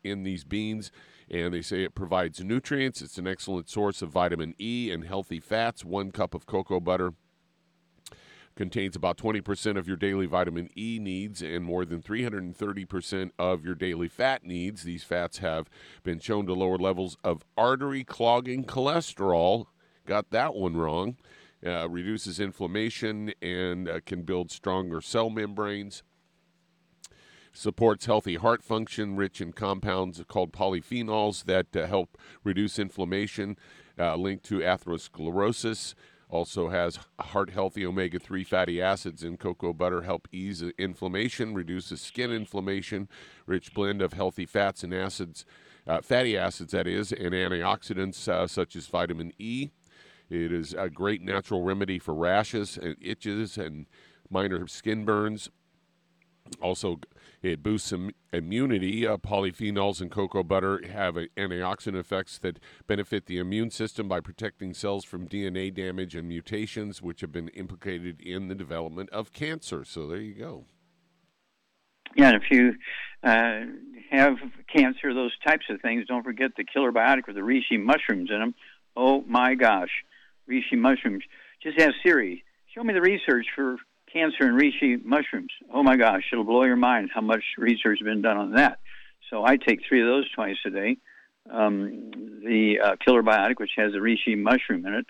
in 0.03 0.23
these 0.23 0.43
beans. 0.43 0.91
And 1.29 1.53
they 1.53 1.61
say 1.61 1.83
it 1.83 1.95
provides 1.95 2.43
nutrients. 2.43 3.01
It's 3.01 3.17
an 3.17 3.27
excellent 3.27 3.69
source 3.69 4.01
of 4.01 4.09
vitamin 4.09 4.55
E 4.59 4.91
and 4.91 5.05
healthy 5.05 5.39
fats. 5.39 5.85
One 5.85 6.11
cup 6.11 6.33
of 6.33 6.45
cocoa 6.45 6.79
butter 6.79 7.13
contains 8.55 8.95
about 8.95 9.17
20% 9.17 9.77
of 9.77 9.87
your 9.87 9.95
daily 9.95 10.25
vitamin 10.25 10.69
E 10.77 10.99
needs 10.99 11.41
and 11.41 11.63
more 11.63 11.85
than 11.85 12.01
330% 12.01 13.31
of 13.39 13.63
your 13.63 13.75
daily 13.75 14.09
fat 14.09 14.43
needs. 14.43 14.83
These 14.83 15.03
fats 15.03 15.37
have 15.37 15.69
been 16.03 16.19
shown 16.19 16.45
to 16.47 16.53
lower 16.53 16.77
levels 16.77 17.15
of 17.23 17.45
artery 17.55 18.03
clogging 18.03 18.65
cholesterol. 18.65 19.67
Got 20.05 20.31
that 20.31 20.55
one 20.55 20.75
wrong. 20.75 21.15
Uh, 21.65 21.87
reduces 21.89 22.39
inflammation 22.39 23.33
and 23.41 23.87
uh, 23.87 23.99
can 24.05 24.23
build 24.23 24.49
stronger 24.51 24.99
cell 24.99 25.29
membranes 25.29 26.03
supports 27.59 28.05
healthy 28.05 28.35
heart 28.35 28.63
function, 28.63 29.17
rich 29.17 29.41
in 29.41 29.51
compounds 29.51 30.23
called 30.29 30.53
polyphenols 30.53 31.43
that 31.43 31.75
uh, 31.75 31.85
help 31.87 32.17
reduce 32.41 32.79
inflammation, 32.79 33.57
uh, 33.99 34.15
linked 34.15 34.45
to 34.45 34.59
atherosclerosis. 34.59 35.93
Also 36.29 36.69
has 36.69 36.99
heart 37.19 37.49
healthy 37.49 37.85
omega 37.85 38.17
3 38.17 38.45
fatty 38.45 38.81
acids 38.81 39.25
in 39.25 39.35
cocoa 39.35 39.73
butter, 39.73 40.03
help 40.03 40.27
ease 40.31 40.63
inflammation, 40.77 41.53
reduces 41.53 41.99
skin 41.99 42.31
inflammation, 42.31 43.09
rich 43.45 43.73
blend 43.73 44.01
of 44.01 44.13
healthy 44.13 44.45
fats 44.45 44.81
and 44.81 44.93
acids, 44.93 45.43
uh, 45.85 45.99
fatty 46.01 46.37
acids, 46.37 46.71
that 46.71 46.87
is, 46.87 47.11
and 47.11 47.33
antioxidants 47.33 48.29
uh, 48.29 48.47
such 48.47 48.75
as 48.77 48.87
vitamin 48.87 49.33
E. 49.37 49.69
It 50.29 50.53
is 50.53 50.73
a 50.73 50.89
great 50.89 51.21
natural 51.21 51.63
remedy 51.63 51.99
for 51.99 52.13
rashes 52.13 52.77
and 52.77 52.95
itches 53.01 53.57
and 53.57 53.85
minor 54.29 54.65
skin 54.67 55.03
burns. 55.03 55.49
Also, 56.61 56.99
it 57.41 57.63
boosts 57.63 57.91
Im- 57.91 58.13
immunity. 58.33 59.07
Uh, 59.07 59.17
polyphenols 59.17 60.01
in 60.01 60.09
cocoa 60.09 60.43
butter 60.43 60.81
have 60.91 61.17
a- 61.17 61.27
antioxidant 61.37 61.99
effects 61.99 62.37
that 62.39 62.59
benefit 62.87 63.25
the 63.25 63.37
immune 63.37 63.71
system 63.71 64.07
by 64.07 64.19
protecting 64.19 64.73
cells 64.73 65.05
from 65.05 65.27
DNA 65.27 65.73
damage 65.73 66.15
and 66.15 66.27
mutations, 66.27 67.01
which 67.01 67.21
have 67.21 67.31
been 67.31 67.49
implicated 67.49 68.19
in 68.21 68.47
the 68.47 68.55
development 68.55 69.09
of 69.11 69.31
cancer. 69.31 69.85
So 69.85 70.07
there 70.07 70.21
you 70.21 70.33
go. 70.33 70.65
Yeah, 72.15 72.29
and 72.29 72.43
if 72.43 72.49
you 72.49 72.73
uh, 73.23 73.61
have 74.11 74.37
cancer, 74.73 75.13
those 75.13 75.37
types 75.45 75.65
of 75.69 75.81
things, 75.81 76.05
don't 76.07 76.23
forget 76.23 76.51
the 76.57 76.63
killer 76.63 76.91
biotic 76.91 77.27
with 77.27 77.35
the 77.35 77.41
reishi 77.41 77.79
mushrooms 77.79 78.29
in 78.31 78.39
them. 78.39 78.55
Oh 78.95 79.23
my 79.27 79.55
gosh, 79.55 79.91
reishi 80.49 80.73
mushrooms. 80.73 81.23
Just 81.61 81.79
ask 81.79 81.93
Siri, 82.03 82.43
show 82.73 82.83
me 82.83 82.93
the 82.93 83.01
research 83.01 83.45
for 83.55 83.77
cancer 84.11 84.43
and 84.43 84.59
reishi 84.59 85.01
mushrooms. 85.03 85.51
Oh 85.73 85.83
my 85.83 85.95
gosh, 85.95 86.23
it'll 86.31 86.43
blow 86.43 86.63
your 86.63 86.75
mind 86.75 87.11
how 87.13 87.21
much 87.21 87.43
research 87.57 87.99
has 87.99 88.05
been 88.05 88.21
done 88.21 88.37
on 88.37 88.51
that. 88.53 88.79
So 89.29 89.45
I 89.45 89.57
take 89.57 89.81
three 89.87 90.01
of 90.01 90.07
those 90.07 90.29
twice 90.31 90.57
a 90.65 90.69
day. 90.69 90.97
Um, 91.49 92.11
the 92.43 92.79
uh, 92.83 92.95
killer 93.03 93.23
biotic, 93.23 93.59
which 93.59 93.71
has 93.77 93.93
a 93.93 93.97
reishi 93.97 94.37
mushroom 94.37 94.85
in 94.85 94.93
it. 94.93 95.07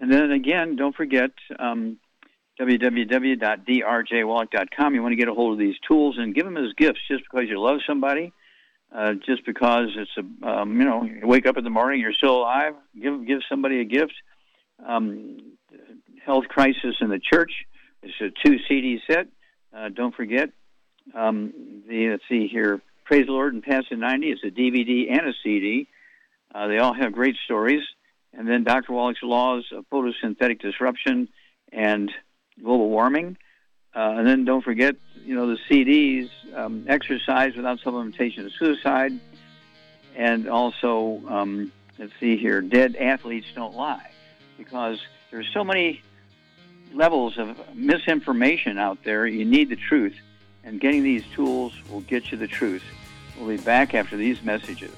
And 0.00 0.12
then 0.12 0.30
again, 0.30 0.76
don't 0.76 0.94
forget 0.94 1.30
um, 1.58 1.98
www.drjwallach.com. 2.60 4.94
You 4.94 5.02
want 5.02 5.12
to 5.12 5.16
get 5.16 5.28
a 5.28 5.34
hold 5.34 5.54
of 5.54 5.58
these 5.58 5.76
tools 5.86 6.16
and 6.18 6.34
give 6.34 6.44
them 6.44 6.56
as 6.56 6.72
gifts 6.76 7.00
just 7.08 7.22
because 7.22 7.48
you 7.48 7.60
love 7.60 7.80
somebody. 7.86 8.32
Uh, 8.94 9.14
just 9.26 9.46
because 9.46 9.88
it's 9.96 10.10
a 10.18 10.24
um, 10.46 10.78
you 10.78 10.84
know 10.84 11.02
you 11.02 11.26
wake 11.26 11.46
up 11.46 11.56
in 11.56 11.64
the 11.64 11.70
morning 11.70 11.98
you're 11.98 12.12
still 12.12 12.36
alive 12.36 12.74
give 13.00 13.26
give 13.26 13.40
somebody 13.48 13.80
a 13.80 13.86
gift 13.86 14.12
um, 14.86 15.38
health 16.26 16.46
crisis 16.46 16.96
in 17.00 17.08
the 17.08 17.18
church 17.18 17.64
it's 18.02 18.20
a 18.20 18.30
two 18.44 18.58
CD 18.68 19.00
set. 19.06 19.28
Uh, 19.74 19.88
don't 19.88 20.14
forget 20.14 20.50
um, 21.14 21.82
the 21.88 22.10
let's 22.10 22.22
see 22.28 22.48
here, 22.48 22.80
Praise 23.04 23.26
the 23.26 23.32
Lord 23.32 23.54
and 23.54 23.62
Past 23.62 23.88
the 23.90 23.96
90. 23.96 24.30
It's 24.30 24.44
a 24.44 24.50
DVD 24.50 25.10
and 25.10 25.28
a 25.28 25.32
CD. 25.42 25.88
Uh, 26.54 26.68
they 26.68 26.78
all 26.78 26.94
have 26.94 27.12
great 27.12 27.36
stories. 27.44 27.82
And 28.32 28.48
then 28.48 28.64
Dr. 28.64 28.92
Wallach's 28.92 29.22
Laws 29.22 29.64
of 29.72 29.84
Photosynthetic 29.90 30.60
Disruption 30.60 31.28
and 31.72 32.10
Global 32.62 32.88
Warming. 32.88 33.36
Uh, 33.94 34.14
and 34.16 34.26
then 34.26 34.44
don't 34.44 34.64
forget, 34.64 34.94
you 35.24 35.34
know, 35.34 35.46
the 35.46 35.58
CDs, 35.68 36.30
um, 36.56 36.86
Exercise 36.88 37.54
Without 37.54 37.80
Supplementation 37.80 38.46
of 38.46 38.52
Suicide, 38.58 39.12
and 40.16 40.48
also, 40.48 41.22
um, 41.28 41.70
let's 41.98 42.12
see 42.18 42.38
here, 42.38 42.62
Dead 42.62 42.96
Athletes 42.96 43.48
Don't 43.54 43.74
Lie. 43.74 44.10
because 44.56 44.98
there's 45.30 45.48
so 45.52 45.64
many 45.64 46.02
levels 46.94 47.38
of 47.38 47.58
misinformation 47.74 48.78
out 48.78 48.98
there. 49.04 49.26
You 49.26 49.44
need 49.44 49.68
the 49.68 49.76
truth, 49.76 50.16
and 50.64 50.80
getting 50.80 51.02
these 51.02 51.24
tools 51.34 51.72
will 51.90 52.00
get 52.02 52.30
you 52.30 52.38
the 52.38 52.48
truth. 52.48 52.82
We'll 53.38 53.48
be 53.48 53.62
back 53.62 53.94
after 53.94 54.16
these 54.16 54.42
messages. 54.42 54.94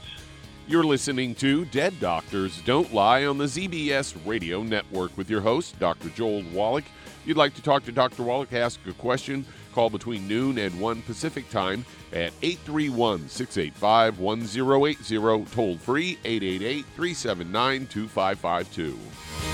You're 0.67 0.85
listening 0.85 1.35
to 1.37 1.67
Dead 1.67 1.93
Doctors 2.01 2.63
Don't 2.63 2.93
Lie 2.95 3.27
on 3.27 3.37
the 3.37 3.45
ZBS 3.45 4.17
Radio 4.25 4.63
Network 4.63 5.15
with 5.17 5.29
your 5.29 5.43
host, 5.43 5.79
Dr. 5.79 6.09
Joel 6.09 6.43
Wallach. 6.55 6.85
If 7.05 7.29
you'd 7.29 7.37
like 7.37 7.55
to 7.55 7.63
talk 7.63 7.85
to 7.85 7.93
Dr. 7.93 8.23
Wallach, 8.23 8.53
ask 8.55 8.81
a 8.87 8.93
question, 8.95 9.45
call 9.75 9.91
between 9.91 10.27
noon 10.27 10.57
and 10.57 10.81
1 10.81 11.03
Pacific 11.03 11.51
time 11.51 11.85
at 12.13 12.33
831 12.43 13.29
685 13.29 14.19
1080, 14.19 15.55
toll 15.55 15.77
free 15.77 16.19
888 16.25 16.85
379 16.97 17.87
2552. 17.87 19.54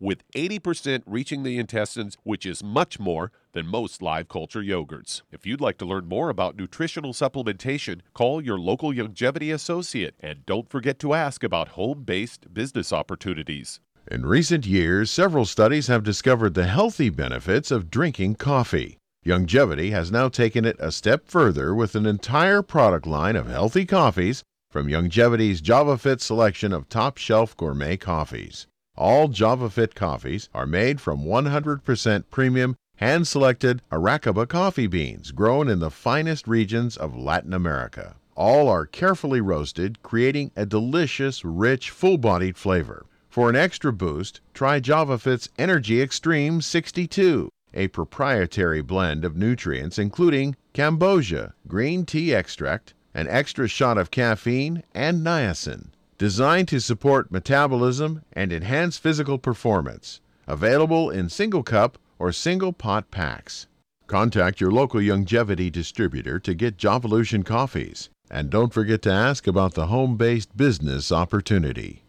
with 0.00 0.28
80% 0.32 1.02
reaching 1.06 1.42
the 1.42 1.58
intestines, 1.58 2.16
which 2.24 2.46
is 2.46 2.64
much 2.64 2.98
more 2.98 3.30
than 3.52 3.66
most 3.66 4.00
live 4.02 4.28
culture 4.28 4.62
yogurts. 4.62 5.22
If 5.30 5.46
you'd 5.46 5.60
like 5.60 5.78
to 5.78 5.84
learn 5.84 6.08
more 6.08 6.30
about 6.30 6.56
nutritional 6.56 7.12
supplementation, 7.12 8.00
call 8.14 8.42
your 8.42 8.58
local 8.58 8.92
Youngevity 8.92 9.52
associate 9.52 10.14
and 10.20 10.46
don't 10.46 10.70
forget 10.70 10.98
to 11.00 11.14
ask 11.14 11.44
about 11.44 11.68
home 11.68 12.04
based 12.04 12.52
business 12.52 12.92
opportunities. 12.92 13.80
In 14.10 14.24
recent 14.24 14.66
years, 14.66 15.10
several 15.10 15.44
studies 15.44 15.86
have 15.88 16.02
discovered 16.02 16.54
the 16.54 16.66
healthy 16.66 17.10
benefits 17.10 17.70
of 17.70 17.90
drinking 17.90 18.36
coffee. 18.36 18.96
Youngevity 19.24 19.90
has 19.90 20.10
now 20.10 20.28
taken 20.28 20.64
it 20.64 20.76
a 20.80 20.90
step 20.90 21.28
further 21.28 21.74
with 21.74 21.94
an 21.94 22.06
entire 22.06 22.62
product 22.62 23.06
line 23.06 23.36
of 23.36 23.48
healthy 23.48 23.84
coffees 23.84 24.42
from 24.70 24.86
Youngevity's 24.86 25.60
JavaFit 25.60 26.20
selection 26.20 26.72
of 26.72 26.88
top 26.88 27.18
shelf 27.18 27.54
gourmet 27.56 27.96
coffees. 27.96 28.66
All 29.00 29.30
JavaFit 29.30 29.94
coffees 29.94 30.50
are 30.52 30.66
made 30.66 31.00
from 31.00 31.24
100% 31.24 32.24
premium, 32.30 32.76
hand 32.96 33.26
selected 33.26 33.80
Arabica 33.90 34.46
coffee 34.46 34.88
beans 34.88 35.30
grown 35.30 35.70
in 35.70 35.78
the 35.78 35.90
finest 35.90 36.46
regions 36.46 36.98
of 36.98 37.16
Latin 37.16 37.54
America. 37.54 38.16
All 38.34 38.68
are 38.68 38.84
carefully 38.84 39.40
roasted, 39.40 40.02
creating 40.02 40.50
a 40.54 40.66
delicious, 40.66 41.46
rich, 41.46 41.88
full 41.88 42.18
bodied 42.18 42.58
flavor. 42.58 43.06
For 43.30 43.48
an 43.48 43.56
extra 43.56 43.90
boost, 43.90 44.42
try 44.52 44.80
JavaFit's 44.80 45.48
Energy 45.56 46.02
Extreme 46.02 46.60
62 46.60 47.48
a 47.72 47.88
proprietary 47.88 48.82
blend 48.82 49.24
of 49.24 49.34
nutrients 49.34 49.98
including 49.98 50.56
cambogia, 50.74 51.54
green 51.66 52.04
tea 52.04 52.34
extract, 52.34 52.92
an 53.14 53.28
extra 53.28 53.66
shot 53.66 53.96
of 53.96 54.10
caffeine, 54.10 54.82
and 54.94 55.24
niacin, 55.24 55.86
designed 56.20 56.68
to 56.68 56.78
support 56.78 57.32
metabolism 57.32 58.22
and 58.34 58.52
enhance 58.52 58.98
physical 58.98 59.38
performance. 59.38 60.20
Available 60.46 61.08
in 61.08 61.30
single 61.30 61.62
cup 61.62 61.96
or 62.18 62.30
single 62.30 62.74
pot 62.74 63.10
packs. 63.10 63.68
Contact 64.06 64.60
your 64.60 64.70
local 64.70 65.00
Youngevity 65.00 65.72
distributor 65.72 66.38
to 66.38 66.52
get 66.52 66.76
Javalution 66.76 67.42
coffees. 67.42 68.10
And 68.30 68.50
don't 68.50 68.74
forget 68.74 69.00
to 69.02 69.10
ask 69.10 69.46
about 69.46 69.72
the 69.72 69.86
home 69.86 70.18
based 70.18 70.54
business 70.54 71.10
opportunity. 71.10 72.02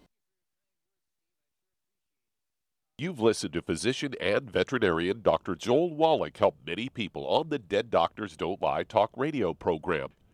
You've 2.97 3.21
listened 3.21 3.53
to 3.53 3.61
physician 3.61 4.13
and 4.19 4.51
veterinarian 4.51 5.21
Dr. 5.21 5.55
Joel 5.55 5.95
Wallach 5.95 6.35
help 6.35 6.57
many 6.67 6.89
people 6.89 7.25
on 7.27 7.47
the 7.47 7.59
Dead 7.59 7.89
Doctors 7.89 8.35
Don't 8.35 8.61
Lie 8.61 8.83
talk 8.83 9.11
radio 9.15 9.53
program. 9.53 10.09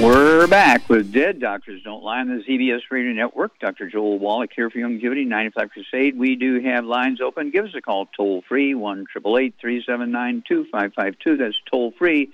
We're 0.00 0.48
back 0.48 0.88
with 0.88 1.12
Dead 1.12 1.38
Doctors 1.38 1.80
Don't 1.84 2.02
Lie 2.02 2.18
on 2.18 2.28
the 2.28 2.42
ZBS 2.42 2.80
Radio 2.90 3.12
Network. 3.12 3.56
Dr. 3.60 3.88
Joel 3.88 4.18
Wallach 4.18 4.50
here 4.54 4.68
for 4.68 4.78
Youngevity, 4.78 5.24
95 5.24 5.70
Crusade. 5.70 6.18
We 6.18 6.34
do 6.34 6.60
have 6.62 6.84
lines 6.84 7.20
open. 7.20 7.52
Give 7.52 7.64
us 7.64 7.74
a 7.76 7.80
call 7.80 8.06
toll 8.06 8.42
free, 8.48 8.74
1 8.74 9.06
379 9.12 10.42
2552. 10.48 11.36
That's 11.36 11.54
toll 11.70 11.92
free, 11.96 12.30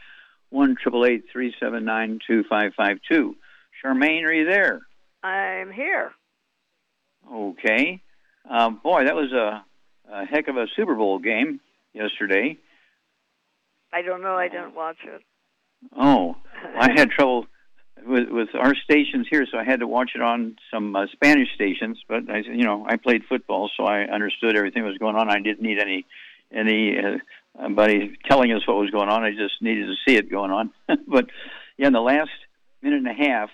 1 0.48 0.76
379 0.82 2.20
2552. 2.26 3.36
Charmaine, 3.84 4.24
are 4.24 4.32
you 4.32 4.46
there? 4.46 4.80
I'm 5.22 5.70
here. 5.70 6.12
Okay. 7.30 8.00
Uh, 8.48 8.70
boy, 8.70 9.04
that 9.04 9.14
was 9.14 9.32
a, 9.32 9.62
a 10.10 10.24
heck 10.24 10.48
of 10.48 10.56
a 10.56 10.66
Super 10.74 10.94
Bowl 10.94 11.18
game 11.18 11.60
yesterday. 11.92 12.56
I 13.92 14.00
don't 14.00 14.22
know. 14.22 14.34
I 14.34 14.48
didn't 14.48 14.74
watch 14.74 14.98
it. 15.04 15.20
Oh, 15.96 16.36
I 16.78 16.90
had 16.94 17.10
trouble 17.10 17.46
with 18.06 18.28
with 18.28 18.48
our 18.54 18.74
stations 18.74 19.26
here, 19.30 19.46
so 19.50 19.58
I 19.58 19.64
had 19.64 19.80
to 19.80 19.86
watch 19.86 20.12
it 20.14 20.22
on 20.22 20.56
some 20.72 20.94
uh, 20.96 21.06
Spanish 21.12 21.48
stations. 21.54 22.02
But 22.08 22.30
I, 22.30 22.38
you 22.38 22.64
know, 22.64 22.84
I 22.88 22.96
played 22.96 23.24
football, 23.28 23.70
so 23.76 23.84
I 23.84 24.02
understood 24.02 24.56
everything 24.56 24.82
that 24.82 24.88
was 24.88 24.98
going 24.98 25.16
on. 25.16 25.30
I 25.30 25.40
didn't 25.40 25.62
need 25.62 25.78
any 25.78 26.06
any 26.52 26.98
uh, 26.98 27.18
anybody 27.62 28.16
telling 28.28 28.52
us 28.52 28.66
what 28.66 28.76
was 28.76 28.90
going 28.90 29.08
on. 29.08 29.24
I 29.24 29.30
just 29.30 29.60
needed 29.60 29.86
to 29.86 29.94
see 30.06 30.16
it 30.16 30.30
going 30.30 30.50
on. 30.50 30.70
but 31.06 31.26
yeah, 31.76 31.88
in 31.88 31.92
the 31.92 32.00
last 32.00 32.30
minute 32.82 32.98
and 32.98 33.08
a 33.08 33.28
half, 33.28 33.50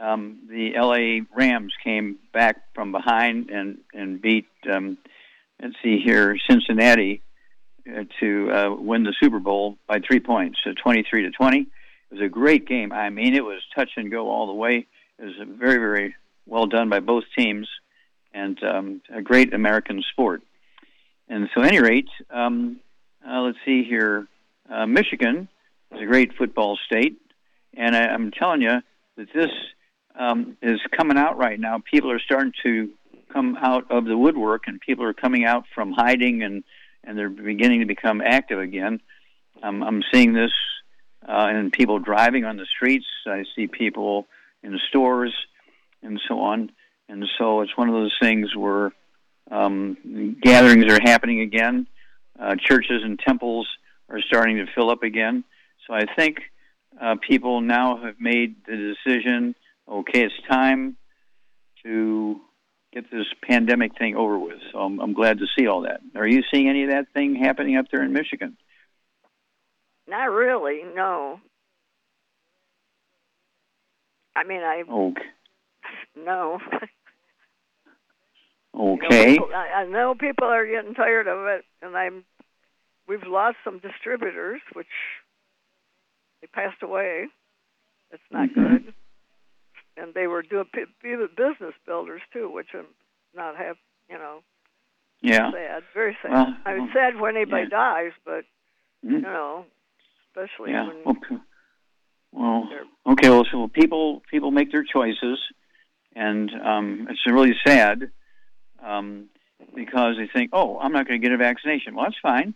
um, 0.00 0.40
the 0.48 0.74
L.A. 0.76 1.22
Rams 1.34 1.72
came 1.82 2.18
back 2.32 2.56
from 2.74 2.92
behind 2.92 3.50
and 3.50 3.78
and 3.92 4.20
beat. 4.20 4.46
Um, 4.70 4.98
let's 5.60 5.76
see 5.82 6.00
here, 6.04 6.36
Cincinnati 6.48 7.22
uh, 7.88 8.04
to 8.20 8.50
uh, 8.50 8.74
win 8.74 9.02
the 9.02 9.14
Super 9.20 9.38
Bowl 9.38 9.76
by 9.86 9.98
three 10.06 10.20
points, 10.20 10.58
so 10.62 10.72
23 10.82 11.22
to 11.22 11.30
20. 11.30 11.66
It 12.10 12.14
was 12.14 12.24
a 12.24 12.28
great 12.28 12.66
game. 12.66 12.92
I 12.92 13.10
mean, 13.10 13.34
it 13.34 13.44
was 13.44 13.60
touch 13.74 13.90
and 13.96 14.10
go 14.10 14.30
all 14.30 14.46
the 14.46 14.54
way. 14.54 14.86
it 15.18 15.24
was 15.24 15.34
very, 15.58 15.78
very 15.78 16.14
well 16.46 16.66
done 16.66 16.88
by 16.88 17.00
both 17.00 17.24
teams, 17.36 17.68
and 18.32 18.62
um, 18.64 19.02
a 19.12 19.20
great 19.20 19.52
American 19.52 20.02
sport. 20.10 20.42
And 21.28 21.48
so, 21.54 21.62
at 21.62 21.68
any 21.68 21.80
rate, 21.80 22.08
um, 22.30 22.80
uh, 23.28 23.40
let's 23.42 23.58
see 23.64 23.84
here. 23.84 24.26
Uh, 24.70 24.86
Michigan 24.86 25.48
is 25.92 26.02
a 26.02 26.06
great 26.06 26.34
football 26.36 26.78
state, 26.86 27.16
and 27.76 27.94
I, 27.94 28.06
I'm 28.06 28.30
telling 28.30 28.62
you 28.62 28.80
that 29.16 29.28
this 29.34 29.50
um, 30.18 30.56
is 30.62 30.80
coming 30.96 31.18
out 31.18 31.36
right 31.36 31.58
now. 31.58 31.82
People 31.90 32.10
are 32.10 32.20
starting 32.20 32.52
to 32.62 32.90
come 33.32 33.56
out 33.60 33.90
of 33.90 34.04
the 34.06 34.16
woodwork, 34.16 34.62
and 34.66 34.80
people 34.80 35.04
are 35.04 35.14
coming 35.14 35.44
out 35.44 35.64
from 35.74 35.92
hiding, 35.92 36.42
and 36.42 36.64
and 37.04 37.16
they're 37.16 37.30
beginning 37.30 37.80
to 37.80 37.86
become 37.86 38.20
active 38.20 38.58
again. 38.58 39.00
Um, 39.62 39.82
I'm 39.82 40.02
seeing 40.12 40.32
this 40.32 40.52
uh, 41.26 41.48
in 41.50 41.70
people 41.70 41.98
driving 41.98 42.44
on 42.44 42.56
the 42.56 42.66
streets. 42.66 43.06
I 43.26 43.44
see 43.54 43.66
people 43.66 44.26
in 44.62 44.78
stores, 44.88 45.34
and 46.02 46.20
so 46.28 46.40
on. 46.40 46.70
And 47.08 47.24
so 47.38 47.62
it's 47.62 47.76
one 47.76 47.88
of 47.88 47.94
those 47.94 48.16
things 48.20 48.54
where 48.54 48.92
um, 49.50 50.36
gatherings 50.42 50.92
are 50.92 51.00
happening 51.02 51.40
again. 51.40 51.86
Uh, 52.38 52.54
churches 52.56 53.02
and 53.02 53.18
temples 53.18 53.66
are 54.08 54.20
starting 54.20 54.56
to 54.56 54.66
fill 54.74 54.90
up 54.90 55.02
again. 55.02 55.44
So 55.86 55.94
I 55.94 56.04
think 56.16 56.38
uh, 57.00 57.16
people 57.26 57.60
now 57.60 58.02
have 58.04 58.20
made 58.20 58.56
the 58.66 58.94
decision 58.94 59.54
okay, 59.90 60.24
it's 60.24 60.34
time 60.48 60.96
to 61.82 62.40
get 62.92 63.10
this 63.10 63.26
pandemic 63.42 63.96
thing 63.98 64.16
over 64.16 64.38
with. 64.38 64.58
So 64.72 64.78
I'm, 64.78 65.00
I'm 65.00 65.12
glad 65.12 65.38
to 65.38 65.46
see 65.58 65.66
all 65.66 65.82
that. 65.82 66.00
Are 66.14 66.26
you 66.26 66.42
seeing 66.52 66.68
any 66.68 66.84
of 66.84 66.90
that 66.90 67.06
thing 67.14 67.34
happening 67.34 67.76
up 67.76 67.86
there 67.90 68.02
in 68.02 68.12
Michigan? 68.12 68.56
Not 70.08 70.30
really, 70.30 70.80
no. 70.94 71.40
I 74.34 74.44
mean, 74.44 74.62
I 74.62 74.82
Okay. 74.88 75.22
no. 76.16 76.58
Okay. 78.78 79.32
You 79.32 79.38
know, 79.40 79.48
I, 79.54 79.80
I 79.80 79.84
know 79.86 80.14
people 80.14 80.46
are 80.46 80.64
getting 80.66 80.94
tired 80.94 81.26
of 81.26 81.46
it, 81.46 81.64
and 81.82 81.96
I'm. 81.96 82.24
We've 83.08 83.26
lost 83.26 83.56
some 83.64 83.78
distributors, 83.78 84.60
which 84.74 84.86
they 86.40 86.46
passed 86.46 86.82
away. 86.82 87.26
It's 88.12 88.22
not 88.30 88.50
Mhm. 88.50 88.54
good. 88.54 88.94
And 89.96 90.14
they 90.14 90.28
were 90.28 90.42
doing 90.42 90.66
business 91.02 91.74
builders 91.86 92.22
too, 92.32 92.50
which 92.50 92.68
I'm 92.74 92.86
not 93.34 93.56
have. 93.56 93.78
You 94.08 94.18
know, 94.18 94.42
Yeah. 95.22 95.50
sad, 95.50 95.82
very 95.92 96.16
sad. 96.22 96.30
Well, 96.30 96.56
I 96.64 96.74
mean, 96.74 96.82
well, 96.84 96.90
sad 96.92 97.20
when 97.20 97.36
anybody 97.36 97.64
yeah. 97.64 97.68
dies, 97.68 98.12
but 98.24 98.44
you 99.02 99.18
Mhm. 99.18 99.22
know, 99.22 99.66
especially 100.28 100.72
Yeah. 100.72 100.86
when 100.88 101.16
Okay. 101.16 101.36
Well, 102.32 102.68
okay. 103.06 103.30
Well, 103.30 103.46
so 103.50 103.68
people 103.68 104.22
people 104.30 104.50
make 104.50 104.70
their 104.70 104.84
choices, 104.84 105.38
and 106.14 106.50
um, 106.62 107.06
it's 107.10 107.20
really 107.26 107.54
sad 107.66 108.10
um, 108.84 109.28
because 109.74 110.16
they 110.18 110.26
think, 110.26 110.50
"Oh, 110.52 110.78
I'm 110.78 110.92
not 110.92 111.08
going 111.08 111.20
to 111.20 111.26
get 111.26 111.32
a 111.34 111.38
vaccination." 111.38 111.94
Well, 111.94 112.04
that's 112.04 112.18
fine, 112.20 112.54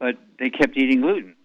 but 0.00 0.16
they 0.38 0.50
kept 0.50 0.76
eating 0.76 1.00
gluten, 1.00 1.36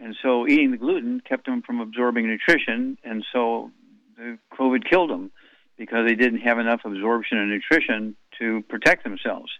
and 0.00 0.16
so 0.22 0.46
eating 0.46 0.70
the 0.70 0.78
gluten 0.78 1.20
kept 1.20 1.44
them 1.46 1.60
from 1.62 1.80
absorbing 1.80 2.26
nutrition, 2.26 2.96
and 3.04 3.24
so 3.30 3.70
the 4.16 4.38
COVID 4.58 4.88
killed 4.88 5.10
them 5.10 5.30
because 5.76 6.06
they 6.06 6.14
didn't 6.14 6.40
have 6.40 6.58
enough 6.58 6.80
absorption 6.84 7.38
and 7.38 7.50
nutrition 7.50 8.16
to 8.38 8.62
protect 8.68 9.04
themselves. 9.04 9.52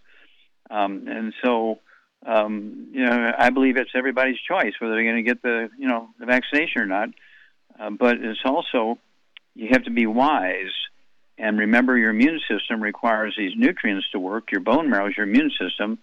Um, 0.71 1.07
and 1.07 1.33
so, 1.45 1.79
um, 2.27 2.89
you 2.93 3.05
know, 3.05 3.33
I 3.37 3.51
believe 3.51 3.77
it's 3.77 3.91
everybody's 3.95 4.39
choice 4.41 4.73
whether 4.79 4.95
they're 4.95 5.05
going 5.05 5.25
to 5.25 5.29
get 5.29 5.43
the, 5.43 5.69
you 5.79 5.89
know, 5.89 6.09
the 6.19 6.27
vaccination 6.27 6.83
or 6.83 6.87
not. 6.87 7.09
Uh, 7.79 7.91
but 7.91 8.17
it's 8.19 8.41
also 8.45 8.99
you 9.55 9.69
have 9.73 9.85
to 9.85 9.91
be 9.91 10.07
wise 10.07 10.73
and 11.39 11.59
remember 11.59 11.97
your 11.97 12.11
immune 12.11 12.41
system 12.51 12.83
requires 12.83 13.35
these 13.39 13.53
nutrients 13.57 14.11
to 14.11 14.19
work. 14.19 14.51
Your 14.51 14.61
bone 14.61 14.91
marrow 14.91 15.09
is 15.09 15.17
your 15.17 15.27
immune 15.27 15.53
system, 15.59 15.99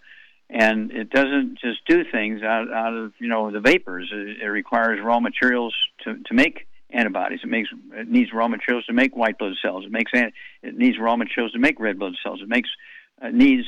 and 0.49 0.91
it 0.91 1.09
doesn't 1.09 1.59
just 1.59 1.85
do 1.85 2.03
things 2.09 2.41
out, 2.41 2.71
out 2.71 2.93
of 2.93 3.13
you 3.19 3.27
know 3.27 3.51
the 3.51 3.59
vapors. 3.59 4.09
It, 4.13 4.41
it 4.41 4.47
requires 4.47 4.99
raw 5.03 5.19
materials 5.19 5.75
to, 6.03 6.15
to 6.23 6.33
make 6.33 6.67
antibodies. 6.89 7.41
It 7.43 7.49
makes 7.49 7.69
it 7.93 8.07
needs 8.07 8.31
raw 8.33 8.47
materials 8.47 8.85
to 8.85 8.93
make 8.93 9.15
white 9.15 9.37
blood 9.37 9.53
cells. 9.61 9.85
It 9.85 9.91
makes 9.91 10.11
it 10.13 10.77
needs 10.77 10.97
raw 10.97 11.17
materials 11.17 11.51
to 11.51 11.59
make 11.59 11.79
red 11.79 11.99
blood 11.99 12.13
cells. 12.23 12.39
It 12.41 12.47
makes 12.47 12.69
uh, 13.21 13.29
needs 13.29 13.65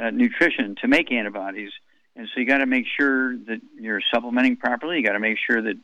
uh, 0.00 0.10
nutrition 0.10 0.76
to 0.80 0.88
make 0.88 1.12
antibodies. 1.12 1.70
And 2.20 2.28
so 2.34 2.40
you 2.40 2.44
got 2.44 2.58
to 2.58 2.66
make 2.66 2.84
sure 2.98 3.34
that 3.34 3.62
you're 3.78 4.02
supplementing 4.12 4.58
properly. 4.58 4.98
You 4.98 5.02
got 5.02 5.14
to 5.14 5.20
make 5.20 5.38
sure 5.38 5.62
that 5.62 5.76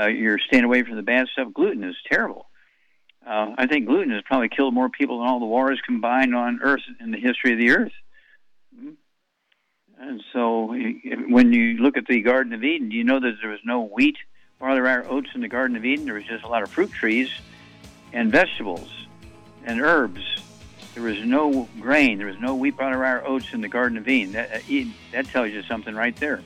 uh, 0.00 0.06
you're 0.06 0.38
staying 0.38 0.62
away 0.62 0.84
from 0.84 0.94
the 0.94 1.02
bad 1.02 1.26
stuff. 1.32 1.52
Gluten 1.52 1.82
is 1.82 1.96
terrible. 2.08 2.46
Uh, 3.26 3.54
I 3.58 3.66
think 3.66 3.86
gluten 3.86 4.12
has 4.12 4.22
probably 4.24 4.50
killed 4.50 4.72
more 4.72 4.88
people 4.88 5.18
than 5.18 5.26
all 5.26 5.40
the 5.40 5.46
wars 5.46 5.80
combined 5.84 6.32
on 6.32 6.60
Earth 6.62 6.82
in 7.00 7.10
the 7.10 7.18
history 7.18 7.54
of 7.54 7.58
the 7.58 7.70
Earth. 7.70 7.92
Mhm. 8.72 8.94
And 9.98 10.22
so, 10.32 10.66
when 11.28 11.52
you 11.52 11.78
look 11.78 11.96
at 11.96 12.06
the 12.06 12.20
Garden 12.20 12.52
of 12.52 12.62
Eden, 12.62 12.92
you 12.92 13.02
know 13.02 13.18
that 13.18 13.38
there 13.40 13.50
was 13.50 13.60
no 13.64 13.82
wheat, 13.82 14.16
barley, 14.60 14.80
rye, 14.80 15.02
oats 15.02 15.30
in 15.34 15.40
the 15.40 15.48
Garden 15.48 15.76
of 15.76 15.84
Eden. 15.84 16.04
There 16.04 16.14
was 16.14 16.24
just 16.24 16.44
a 16.44 16.48
lot 16.48 16.62
of 16.62 16.70
fruit 16.70 16.92
trees 16.92 17.30
and 18.12 18.30
vegetables 18.30 19.08
and 19.64 19.80
herbs. 19.80 20.22
There 20.94 21.04
was 21.04 21.24
no 21.24 21.68
grain. 21.80 22.18
There 22.18 22.26
was 22.26 22.40
no 22.40 22.54
wheat, 22.54 22.76
rye, 22.78 23.12
or 23.12 23.26
oats 23.26 23.52
in 23.52 23.60
the 23.60 23.68
Garden 23.68 23.96
of 23.96 24.08
Eden. 24.08 24.32
That, 24.32 24.50
uh, 24.52 24.84
that 25.12 25.26
tells 25.26 25.50
you 25.52 25.62
something 25.62 25.94
right 25.94 26.16
there. 26.16 26.42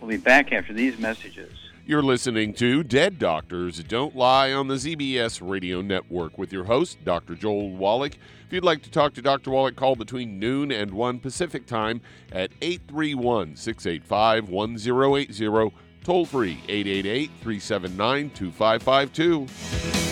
We'll 0.00 0.08
be 0.08 0.16
back 0.16 0.52
after 0.52 0.72
these 0.72 0.98
messages. 0.98 1.52
You're 1.84 2.02
listening 2.02 2.54
to 2.54 2.84
Dead 2.84 3.18
Doctors 3.18 3.82
Don't 3.82 4.14
Lie 4.14 4.52
on 4.52 4.68
the 4.68 4.76
ZBS 4.76 5.40
Radio 5.46 5.82
Network 5.82 6.38
with 6.38 6.52
your 6.52 6.64
host, 6.64 7.04
Dr. 7.04 7.34
Joel 7.34 7.76
Wallach. 7.76 8.14
If 8.46 8.52
you'd 8.52 8.64
like 8.64 8.82
to 8.84 8.90
talk 8.90 9.14
to 9.14 9.22
Dr. 9.22 9.50
Wallach, 9.50 9.74
call 9.74 9.96
between 9.96 10.38
noon 10.38 10.70
and 10.70 10.92
1 10.92 11.18
Pacific 11.18 11.66
Time 11.66 12.00
at 12.30 12.52
831 12.62 13.56
685 13.56 14.48
1080, 14.48 15.74
toll 16.04 16.24
free 16.24 16.60
888 16.68 17.30
379 17.40 18.30
2552. 18.30 20.11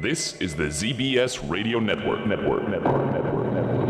This 0.00 0.34
is 0.40 0.56
the 0.56 0.64
ZBS 0.64 1.48
Radio 1.48 1.78
Network. 1.78 2.26
Network. 2.26 2.68
Network. 2.68 3.12
Network. 3.12 3.52
Network. 3.52 3.84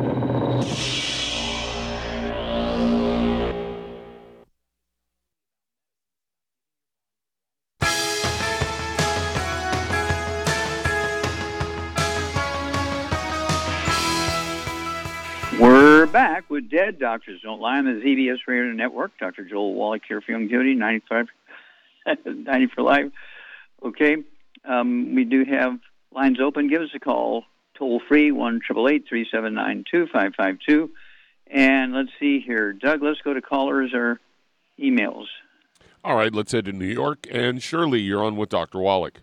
We're 15.58 16.06
back 16.06 16.50
with 16.50 16.70
Dead 16.70 16.98
Doctors 16.98 17.40
Don't 17.42 17.60
Lie 17.60 17.78
on 17.78 17.86
the 17.86 17.92
ZBS 17.92 18.40
Radio 18.46 18.72
Network. 18.72 19.12
Dr. 19.18 19.44
Joel 19.44 19.74
Wallach 19.74 20.02
here 20.06 20.20
for 20.20 20.32
Youngevity, 20.32 20.76
95, 20.76 21.28
90 22.26 22.66
for 22.74 22.82
life. 22.82 23.10
Okay, 23.82 24.18
um, 24.66 25.14
we 25.14 25.24
do 25.24 25.44
have 25.46 25.78
lines 26.14 26.38
open. 26.40 26.68
Give 26.68 26.82
us 26.82 26.90
a 26.94 27.00
call, 27.00 27.44
toll 27.76 28.00
free, 28.08 28.30
1 28.32 28.60
379 28.66 29.84
2552. 29.90 30.90
And 31.50 31.92
let's 31.92 32.10
see 32.18 32.40
here. 32.40 32.72
Doug, 32.72 33.02
let's 33.02 33.20
go 33.20 33.34
to 33.34 33.42
callers 33.42 33.92
or 33.94 34.20
emails. 34.80 35.26
All 36.02 36.16
right, 36.16 36.32
let's 36.34 36.52
head 36.52 36.64
to 36.66 36.72
New 36.72 36.86
York. 36.86 37.26
And 37.30 37.62
Shirley, 37.62 38.00
you're 38.00 38.24
on 38.24 38.36
with 38.36 38.48
Dr. 38.50 38.78
Wallach. 38.78 39.20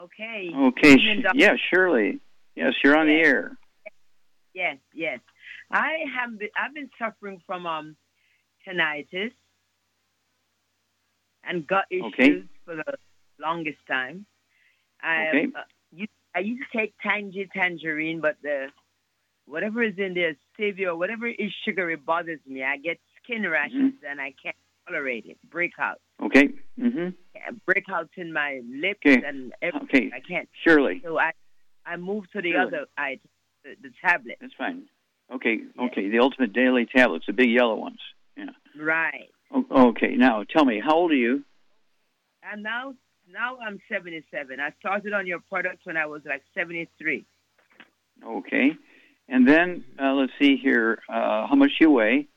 Okay. 0.00 0.50
Okay. 0.54 0.96
Sh- 0.98 1.24
yeah, 1.34 1.54
Shirley. 1.72 2.20
Yes, 2.54 2.74
you're 2.82 2.96
on 2.96 3.06
the 3.06 3.14
air. 3.14 3.56
Yes, 4.54 4.76
yes. 4.92 5.20
I 5.70 6.04
have 6.18 6.38
been, 6.38 6.48
I've 6.56 6.74
been 6.74 6.90
suffering 6.98 7.40
from 7.46 7.66
um 7.66 7.96
tinnitus 8.66 9.32
and 11.42 11.66
gut 11.66 11.86
issues 11.90 12.12
Okay. 12.14 12.42
for 12.64 12.76
the 12.76 12.84
longest 13.40 13.78
time. 13.88 14.26
I 15.02 15.28
Okay. 15.28 15.46
uh, 15.56 15.62
you, 15.94 16.06
I 16.34 16.40
used 16.40 16.62
to 16.70 16.78
take 16.78 16.94
tangy 17.02 17.48
tangerine, 17.54 18.20
but 18.20 18.36
the 18.42 18.66
whatever 19.46 19.82
is 19.82 19.94
in 19.98 20.14
there, 20.14 20.34
stevia, 20.58 20.88
or 20.88 20.96
whatever 20.96 21.26
is 21.28 21.52
sugary 21.64 21.96
bothers 21.96 22.40
me. 22.46 22.62
I 22.62 22.76
get 22.78 22.98
skin 23.22 23.48
rashes 23.48 23.76
Mm-hmm. 23.76 24.06
and 24.08 24.20
I 24.20 24.34
can't 24.42 24.56
tolerate 24.86 25.26
it. 25.26 25.38
Breakouts, 25.48 26.00
Okay. 26.22 26.48
Mm-hmm. 26.80 27.08
breakouts 27.68 28.10
in 28.16 28.32
my 28.32 28.60
lips 28.68 29.00
Okay. 29.06 29.22
and 29.26 29.52
everything. 29.62 30.08
Okay. 30.08 30.10
I 30.14 30.20
can't. 30.20 30.48
Surely. 30.66 31.00
So 31.04 31.18
I 31.18 31.32
I 31.86 31.96
moved 31.96 32.28
to 32.32 32.42
the 32.42 32.52
Shirley. 32.52 32.66
other 32.66 32.86
item, 32.96 33.28
the, 33.62 33.70
the 33.82 33.90
tablet. 34.06 34.36
That's 34.40 34.54
fine. 34.56 34.84
Okay. 35.34 35.58
Okay. 35.80 36.08
The 36.10 36.18
Ultimate 36.18 36.52
Daily 36.52 36.86
Tablets, 36.86 37.26
the 37.26 37.32
big 37.32 37.50
yellow 37.50 37.76
ones. 37.76 38.00
Yeah. 38.36 38.46
Right. 38.78 39.30
O- 39.50 39.88
Okay. 39.90 40.16
Now, 40.16 40.44
tell 40.44 40.64
me, 40.64 40.80
how 40.84 40.94
old 40.96 41.12
are 41.12 41.14
you? 41.14 41.44
And 42.42 42.62
now, 42.62 42.94
now 43.34 43.58
I'm 43.66 43.78
77. 43.92 44.60
I 44.60 44.70
started 44.78 45.12
on 45.12 45.26
your 45.26 45.40
products 45.48 45.84
when 45.84 45.96
I 45.98 46.06
was 46.06 46.22
like 46.24 46.42
73. 46.54 47.26
Okay. 48.24 48.70
And 49.28 49.46
then 49.48 49.84
uh, 50.02 50.12
let's 50.14 50.32
see 50.40 50.56
here. 50.56 50.98
Uh, 51.08 51.46
how 51.48 51.54
much 51.56 51.72
you 51.80 51.90
weigh? 51.90 52.28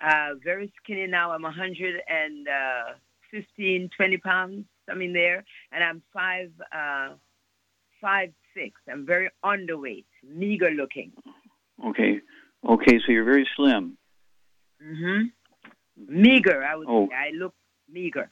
Uh, 0.00 0.34
very 0.42 0.72
skinny 0.82 1.06
now. 1.06 1.30
I'm 1.32 1.42
115, 1.42 3.90
20 3.96 4.16
pounds. 4.18 4.64
I'm 4.90 5.02
in 5.02 5.12
there, 5.12 5.44
and 5.70 5.84
I'm 5.84 6.02
five, 6.14 6.50
uh, 6.72 7.10
five 8.00 8.32
six. 8.54 8.80
I'm 8.90 9.04
very 9.04 9.28
underweight, 9.44 10.06
meager 10.26 10.70
looking. 10.70 11.12
Okay. 11.86 12.20
Okay. 12.66 12.98
So 13.04 13.12
you're 13.12 13.24
very 13.24 13.46
slim. 13.54 13.98
Mm-hmm. 14.82 15.26
Meager, 16.22 16.64
I 16.64 16.74
would 16.76 16.88
Oh. 16.88 17.06
say. 17.08 17.14
I 17.14 17.30
look 17.36 17.54
meager. 17.90 18.30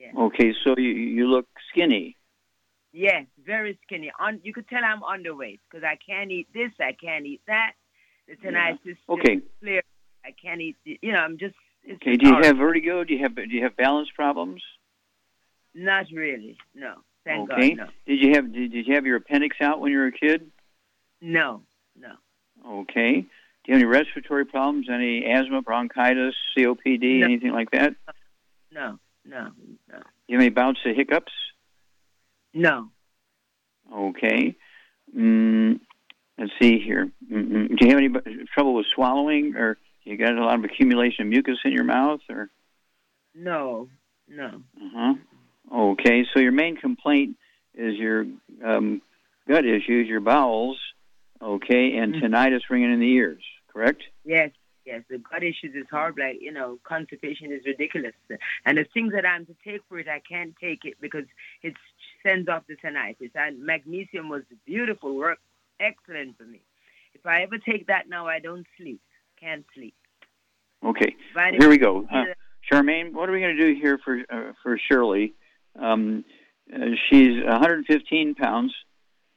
Yeah. 0.00 0.12
Okay. 0.16 0.54
So 0.64 0.74
you 0.78 0.90
you 0.90 1.26
look 1.26 1.46
skinny. 1.70 2.16
Yes, 2.92 3.26
very 3.44 3.78
skinny. 3.84 4.10
On, 4.18 4.40
you 4.42 4.52
could 4.52 4.66
tell 4.68 4.82
I'm 4.84 5.02
underweight 5.02 5.60
because 5.70 5.84
I 5.84 5.96
can't 6.04 6.30
eat 6.32 6.48
this, 6.52 6.72
I 6.80 6.92
can't 6.92 7.24
eat 7.26 7.40
that. 7.46 7.72
The 8.26 8.34
tinnitus 8.36 8.96
Okay. 9.08 9.34
is 9.34 9.42
clear. 9.60 9.82
I 10.24 10.32
can't 10.32 10.60
eat. 10.60 10.76
the- 10.84 10.98
You 11.02 11.12
know, 11.12 11.18
I'm 11.18 11.38
just. 11.38 11.54
It's 11.84 12.00
Okay. 12.02 12.16
Do 12.16 12.26
you 12.26 12.32
hard. 12.32 12.44
have 12.46 12.56
vertigo? 12.56 13.04
Do 13.04 13.14
you 13.14 13.20
have 13.22 13.34
do 13.34 13.42
you 13.48 13.62
have 13.62 13.76
balance 13.76 14.10
problems? 14.14 14.62
Not 15.74 16.06
really. 16.12 16.56
No. 16.74 16.94
Thank 17.24 17.50
okay. 17.50 17.74
God. 17.74 17.90
Did 18.06 18.20
you 18.22 18.32
have 18.34 18.52
did, 18.52 18.72
did 18.72 18.86
you 18.86 18.94
have 18.94 19.06
your 19.06 19.16
appendix 19.16 19.56
out 19.60 19.80
when 19.80 19.92
you 19.92 19.98
were 19.98 20.06
a 20.06 20.12
kid? 20.12 20.50
No. 21.20 21.62
No. 21.96 22.14
No. 22.64 22.80
Okay. 22.80 23.20
Do 23.20 23.26
you 23.66 23.74
have 23.74 23.82
any 23.82 23.84
respiratory 23.84 24.46
problems? 24.46 24.88
Any 24.90 25.24
asthma, 25.30 25.62
bronchitis, 25.62 26.34
COPD, 26.56 27.20
No. 27.20 27.26
anything 27.26 27.52
like 27.52 27.70
that? 27.72 27.94
No. 28.72 28.98
No. 29.30 29.50
No. 29.88 29.98
Do 29.98 30.04
you 30.26 30.36
have 30.36 30.42
any 30.42 30.50
bouts 30.50 30.80
of 30.84 30.96
hiccups? 30.96 31.32
No. 32.52 32.88
Okay. 33.92 34.56
Mm, 35.16 35.80
let's 36.36 36.52
see 36.60 36.80
here. 36.80 37.10
mm 37.30 37.68
Do 37.68 37.76
you 37.80 37.88
have 37.88 37.98
any 37.98 38.44
trouble 38.52 38.74
with 38.74 38.86
swallowing, 38.92 39.54
or 39.56 39.78
you 40.02 40.16
got 40.16 40.36
a 40.36 40.44
lot 40.44 40.58
of 40.58 40.64
accumulation 40.64 41.26
of 41.26 41.28
mucus 41.28 41.58
in 41.64 41.72
your 41.72 41.84
mouth, 41.84 42.20
or? 42.28 42.50
No. 43.34 43.88
No. 44.28 44.62
Uh-huh. 44.76 45.14
Okay, 45.72 46.24
so 46.34 46.40
your 46.40 46.52
main 46.52 46.76
complaint 46.76 47.36
is 47.74 47.94
your 47.96 48.26
um, 48.64 49.00
gut 49.46 49.64
issues, 49.64 50.08
your 50.08 50.20
bowels, 50.20 50.78
okay, 51.40 51.96
and 51.96 52.14
tinnitus 52.14 52.62
ringing 52.68 52.92
in 52.92 52.98
the 52.98 53.12
ears, 53.12 53.42
correct? 53.72 54.02
Yes. 54.24 54.50
Yes. 54.90 55.02
The 55.08 55.18
gut 55.18 55.42
issues 55.42 55.74
is 55.74 55.86
hard. 55.90 56.16
Like 56.18 56.38
you 56.40 56.52
know, 56.52 56.78
constipation 56.82 57.52
is 57.52 57.64
ridiculous. 57.64 58.12
And 58.66 58.76
the 58.76 58.84
things 58.92 59.12
that 59.12 59.24
I'm 59.24 59.46
to 59.46 59.54
take 59.64 59.82
for 59.88 59.98
it, 59.98 60.08
I 60.08 60.20
can't 60.28 60.54
take 60.60 60.84
it 60.84 60.94
because 61.00 61.26
it 61.62 61.74
sends 62.26 62.48
off 62.48 62.64
the 62.68 62.76
tinnitus. 62.76 63.30
And 63.34 63.64
magnesium 63.64 64.28
was 64.28 64.42
beautiful 64.66 65.14
work, 65.16 65.38
excellent 65.78 66.36
for 66.36 66.44
me. 66.44 66.60
If 67.14 67.24
I 67.24 67.42
ever 67.42 67.58
take 67.58 67.86
that 67.86 68.08
now, 68.08 68.26
I 68.26 68.40
don't 68.40 68.66
sleep. 68.76 69.00
Can't 69.38 69.64
sleep. 69.74 69.94
Okay, 70.84 71.14
Vitamin 71.34 71.60
here 71.60 71.70
we 71.70 71.78
go. 71.78 72.06
Uh, 72.10 72.24
Charmaine, 72.70 73.12
what 73.12 73.28
are 73.28 73.32
we 73.32 73.40
going 73.40 73.56
to 73.56 73.74
do 73.74 73.80
here 73.80 73.98
for 74.04 74.18
uh, 74.30 74.52
for 74.62 74.78
Shirley? 74.90 75.34
Um, 75.78 76.24
uh, 76.74 76.96
she's 77.08 77.42
115 77.44 78.34
pounds, 78.34 78.74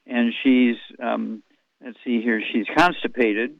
and 0.07 0.33
she's 0.43 0.77
um, 1.01 1.43
let's 1.83 1.97
see 2.03 2.21
here, 2.21 2.41
she's 2.51 2.65
constipated, 2.75 3.59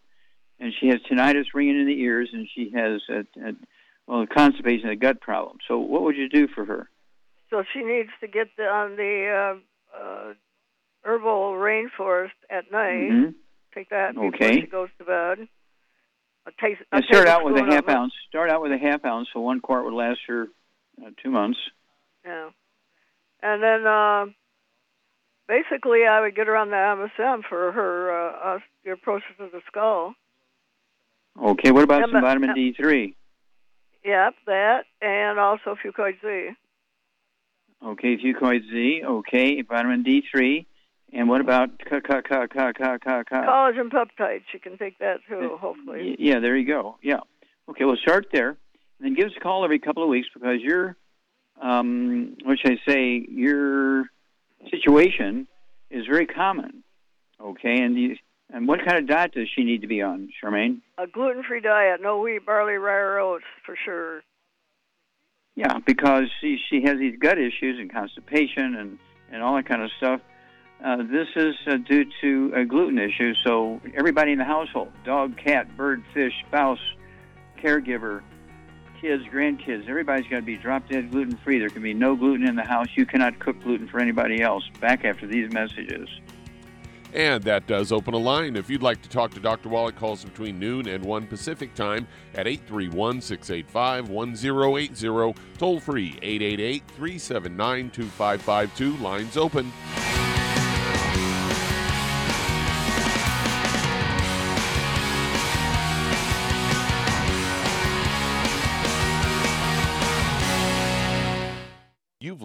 and 0.63 0.73
she 0.79 0.87
has 0.87 0.99
tinnitus 1.01 1.53
ringing 1.53 1.79
in 1.79 1.87
the 1.87 1.99
ears, 2.01 2.29
and 2.31 2.47
she 2.55 2.71
has 2.73 3.01
a, 3.09 3.19
a 3.49 3.53
well, 4.07 4.25
constipation, 4.25 4.89
a 4.89 4.95
gut 4.95 5.19
problem. 5.19 5.57
So, 5.67 5.77
what 5.77 6.03
would 6.03 6.15
you 6.15 6.29
do 6.29 6.47
for 6.47 6.63
her? 6.65 6.89
So 7.49 7.63
she 7.73 7.83
needs 7.83 8.09
to 8.21 8.27
get 8.27 8.47
the, 8.57 8.63
on 8.63 8.95
the 8.95 9.59
uh, 9.95 9.97
uh, 9.97 10.33
herbal 11.03 11.53
rainforest 11.53 12.31
at 12.49 12.71
night. 12.71 13.11
Mm-hmm. 13.11 13.29
Take 13.75 13.89
that 13.89 14.13
before 14.13 14.27
Okay. 14.29 14.61
she 14.61 14.67
goes 14.67 14.89
to 14.99 15.03
bed. 15.03 15.47
A 16.45 16.51
taste, 16.61 16.81
a 16.91 16.95
And 16.95 17.05
start 17.05 17.27
out 17.27 17.43
with 17.45 17.55
a 17.57 17.63
half 17.63 17.83
of 17.83 17.89
it. 17.89 17.95
ounce. 17.95 18.13
Start 18.29 18.49
out 18.49 18.61
with 18.61 18.71
a 18.71 18.77
half 18.77 19.05
ounce, 19.05 19.27
so 19.33 19.39
one 19.39 19.59
quart 19.59 19.85
would 19.85 19.93
last 19.93 20.19
her 20.27 20.47
uh, 21.01 21.09
two 21.21 21.29
months. 21.29 21.59
Yeah. 22.25 22.49
And 23.41 23.61
then 23.61 23.85
uh, 23.85 24.25
basically, 25.47 26.05
I 26.09 26.21
would 26.21 26.35
get 26.35 26.47
her 26.47 26.55
on 26.55 26.69
the 26.69 26.75
MSM 26.75 27.43
for 27.47 27.71
her 27.71 28.11
uh, 28.11 28.59
osteoporosis 28.87 29.39
of 29.39 29.51
the 29.51 29.61
skull. 29.67 30.15
Okay, 31.41 31.71
what 31.71 31.83
about 31.83 32.09
some 32.09 32.21
vitamin 32.21 32.51
uh, 32.51 32.53
D3? 32.53 33.15
Yep, 34.05 34.33
that, 34.47 34.83
and 35.01 35.39
also 35.39 35.75
Fucoid 35.83 36.21
Z. 36.21 36.55
Okay, 37.85 38.17
Fucoid 38.17 38.61
Z. 38.69 39.01
Okay, 39.05 39.61
vitamin 39.61 40.03
D3. 40.03 40.65
And 41.13 41.29
what 41.29 41.41
about 41.41 41.69
ca 41.79 41.99
ca 41.99 42.21
ca 42.21 42.47
ca 42.47 42.71
ca 42.73 42.97
ca 42.97 43.23
ca? 43.23 43.43
Collagen 43.45 43.89
peptides. 43.89 44.43
You 44.51 44.59
can 44.59 44.77
take 44.77 44.97
that 44.99 45.19
too, 45.27 45.57
hopefully. 45.59 46.15
Yeah, 46.17 46.39
there 46.39 46.57
you 46.57 46.65
go. 46.65 46.97
Yeah. 47.03 47.19
Okay, 47.69 47.85
we'll 47.85 47.97
start 47.97 48.27
there. 48.33 48.49
And 48.49 48.57
then 49.01 49.13
give 49.13 49.27
us 49.27 49.33
a 49.37 49.39
call 49.39 49.63
every 49.63 49.79
couple 49.79 50.01
of 50.01 50.09
weeks 50.09 50.27
because 50.33 50.59
your, 50.61 50.95
um, 51.61 52.35
what 52.43 52.57
should 52.59 52.71
I 52.71 52.91
say, 52.91 53.25
your 53.29 54.05
situation 54.71 55.47
is 55.91 56.05
very 56.07 56.25
common. 56.25 56.83
Okay, 57.39 57.81
and 57.81 57.95
you, 57.97 58.15
and 58.51 58.67
what 58.67 58.79
kind 58.85 58.97
of 58.97 59.07
diet 59.07 59.33
does 59.33 59.47
she 59.55 59.63
need 59.63 59.81
to 59.81 59.87
be 59.87 60.01
on, 60.01 60.29
Charmaine? 60.41 60.81
A 60.97 61.07
gluten-free 61.07 61.61
diet, 61.61 62.01
no 62.01 62.19
wheat, 62.19 62.45
barley, 62.45 62.73
rye, 62.73 62.93
or 62.93 63.19
oats 63.19 63.45
for 63.65 63.75
sure. 63.83 64.23
Yeah, 65.55 65.79
because 65.85 66.25
she 66.41 66.57
she 66.69 66.81
has 66.83 66.97
these 66.97 67.17
gut 67.19 67.37
issues 67.37 67.79
and 67.79 67.91
constipation 67.91 68.75
and 68.75 68.97
and 69.31 69.43
all 69.43 69.55
that 69.55 69.67
kind 69.67 69.83
of 69.83 69.91
stuff. 69.97 70.21
Uh, 70.83 70.97
this 70.97 71.27
is 71.35 71.55
uh, 71.67 71.77
due 71.77 72.05
to 72.21 72.51
a 72.55 72.65
gluten 72.65 72.99
issue. 72.99 73.33
So 73.45 73.79
everybody 73.95 74.31
in 74.31 74.37
the 74.37 74.45
household, 74.45 74.91
dog, 75.05 75.37
cat, 75.37 75.77
bird, 75.77 76.03
fish, 76.13 76.33
spouse, 76.47 76.79
caregiver, 77.57 78.21
kids, 78.99 79.23
grandkids, 79.31 79.87
everybody's 79.87 80.27
got 80.27 80.37
to 80.37 80.41
be 80.41 80.57
drop 80.57 80.89
dead 80.89 81.11
gluten 81.11 81.37
free. 81.37 81.59
There 81.59 81.69
can 81.69 81.83
be 81.83 81.93
no 81.93 82.15
gluten 82.15 82.47
in 82.47 82.55
the 82.55 82.63
house. 82.63 82.87
You 82.95 83.05
cannot 83.05 83.39
cook 83.39 83.61
gluten 83.63 83.87
for 83.87 83.99
anybody 83.99 84.41
else. 84.41 84.63
Back 84.81 85.05
after 85.05 85.25
these 85.25 85.51
messages. 85.53 86.09
And 87.13 87.43
that 87.43 87.67
does 87.67 87.91
open 87.91 88.15
a 88.15 88.17
line. 88.17 88.55
If 88.55 88.69
you'd 88.69 88.81
like 88.81 89.01
to 89.03 89.09
talk 89.09 89.31
to 89.35 89.39
Dr. 89.39 89.69
Wallach, 89.69 89.95
call 89.95 90.13
us 90.13 90.23
between 90.23 90.59
noon 90.59 90.87
and 90.87 91.05
1 91.05 91.27
Pacific 91.27 91.75
time 91.75 92.07
at 92.33 92.47
831 92.47 93.21
685 93.21 94.09
1080. 94.09 95.35
Toll 95.57 95.79
free 95.79 96.17
888 96.21 96.83
379 96.87 97.91
2552. 97.91 98.97
Lines 98.97 99.37
open. 99.37 99.71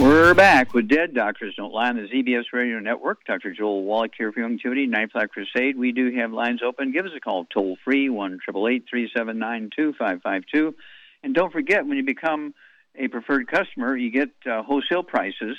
We're 0.00 0.32
back 0.32 0.72
with 0.72 0.88
Dead 0.88 1.12
Doctors 1.12 1.56
Don't 1.56 1.74
Lie 1.74 1.90
on 1.90 1.96
the 1.96 2.08
ZBS 2.08 2.44
Radio 2.54 2.78
Network. 2.78 3.22
Dr. 3.26 3.52
Joel 3.52 3.84
Wallach 3.84 4.12
here 4.16 4.32
for 4.32 4.40
Youngevity, 4.40 4.88
Night 4.88 5.12
Flag 5.12 5.28
Crusade. 5.28 5.76
We 5.76 5.92
do 5.92 6.10
have 6.16 6.32
lines 6.32 6.62
open. 6.66 6.90
Give 6.90 7.04
us 7.04 7.12
a 7.14 7.20
call 7.20 7.44
toll 7.52 7.76
free, 7.84 8.08
1 8.08 8.38
379 8.46 9.70
2552. 9.76 10.74
And 11.22 11.34
don't 11.34 11.52
forget, 11.52 11.86
when 11.86 11.98
you 11.98 12.02
become 12.02 12.54
a 12.96 13.08
preferred 13.08 13.46
customer, 13.46 13.94
you 13.94 14.10
get 14.10 14.30
uh, 14.50 14.62
wholesale 14.62 15.02
prices. 15.02 15.58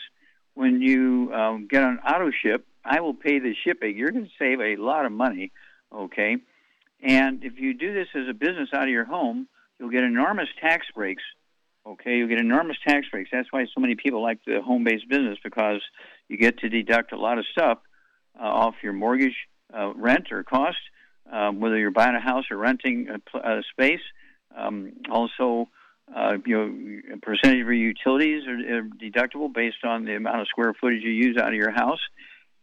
When 0.55 0.81
you 0.81 1.31
um, 1.31 1.67
get 1.69 1.83
on 1.83 1.99
auto 1.99 2.31
ship, 2.31 2.65
I 2.83 3.01
will 3.01 3.13
pay 3.13 3.37
the 3.37 3.53
shipping. 3.63 3.95
You're 3.95 4.09
going 4.09 4.25
to 4.25 4.31
save 4.39 4.59
a 4.59 4.75
lot 4.75 5.05
of 5.05 5.11
money, 5.11 5.51
okay? 5.93 6.37
And 7.03 7.43
if 7.43 7.59
you 7.59 7.75
do 7.75 7.93
this 7.93 8.07
as 8.15 8.27
a 8.27 8.33
business 8.33 8.69
out 8.73 8.85
of 8.85 8.89
your 8.89 9.05
home, 9.05 9.47
you'll 9.77 9.91
get 9.91 10.03
enormous 10.03 10.49
tax 10.59 10.87
breaks 10.95 11.21
Okay, 11.85 12.17
you 12.17 12.27
get 12.27 12.39
enormous 12.39 12.77
tax 12.87 13.07
breaks. 13.09 13.29
That's 13.31 13.51
why 13.51 13.65
so 13.65 13.81
many 13.81 13.95
people 13.95 14.21
like 14.21 14.39
the 14.45 14.61
home-based 14.61 15.09
business 15.09 15.39
because 15.43 15.81
you 16.27 16.37
get 16.37 16.59
to 16.59 16.69
deduct 16.69 17.11
a 17.11 17.17
lot 17.17 17.39
of 17.39 17.45
stuff 17.51 17.79
uh, 18.39 18.43
off 18.43 18.75
your 18.83 18.93
mortgage, 18.93 19.35
uh, 19.75 19.91
rent, 19.95 20.31
or 20.31 20.43
cost, 20.43 20.77
um, 21.31 21.59
whether 21.59 21.77
you're 21.77 21.89
buying 21.89 22.15
a 22.15 22.21
house 22.21 22.45
or 22.51 22.57
renting 22.57 23.07
a, 23.09 23.37
a 23.37 23.63
space. 23.71 24.01
Um, 24.55 24.93
also, 25.09 25.69
uh, 26.15 26.37
you 26.45 27.01
know, 27.07 27.15
percentage 27.23 27.61
of 27.61 27.67
your 27.67 27.73
utilities 27.73 28.43
are, 28.47 28.77
are 28.77 28.83
deductible 28.83 29.51
based 29.51 29.83
on 29.83 30.05
the 30.05 30.15
amount 30.15 30.41
of 30.41 30.47
square 30.49 30.73
footage 30.79 31.01
you 31.01 31.11
use 31.11 31.37
out 31.37 31.49
of 31.49 31.55
your 31.55 31.71
house, 31.71 32.01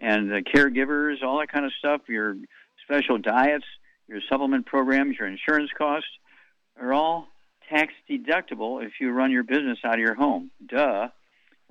and 0.01 0.31
the 0.31 0.43
caregivers, 0.43 1.25
all 1.25 1.41
that 1.41 1.51
kind 1.51 1.64
of 1.64 1.73
stuff. 1.77 2.03
Your 2.09 2.37
special 2.85 3.19
diets, 3.19 3.64
your 4.07 4.21
supplement 4.29 4.66
programs, 4.66 5.16
your 5.19 5.27
insurance 5.27 5.71
costs 5.77 6.09
are 6.81 6.93
all 6.93 7.29
tax 7.71 7.93
deductible 8.09 8.85
if 8.85 8.93
you 9.01 9.11
run 9.11 9.31
your 9.31 9.43
business 9.43 9.79
out 9.85 9.95
of 9.95 10.01
your 10.01 10.14
home. 10.14 10.51
Duh. 10.66 11.09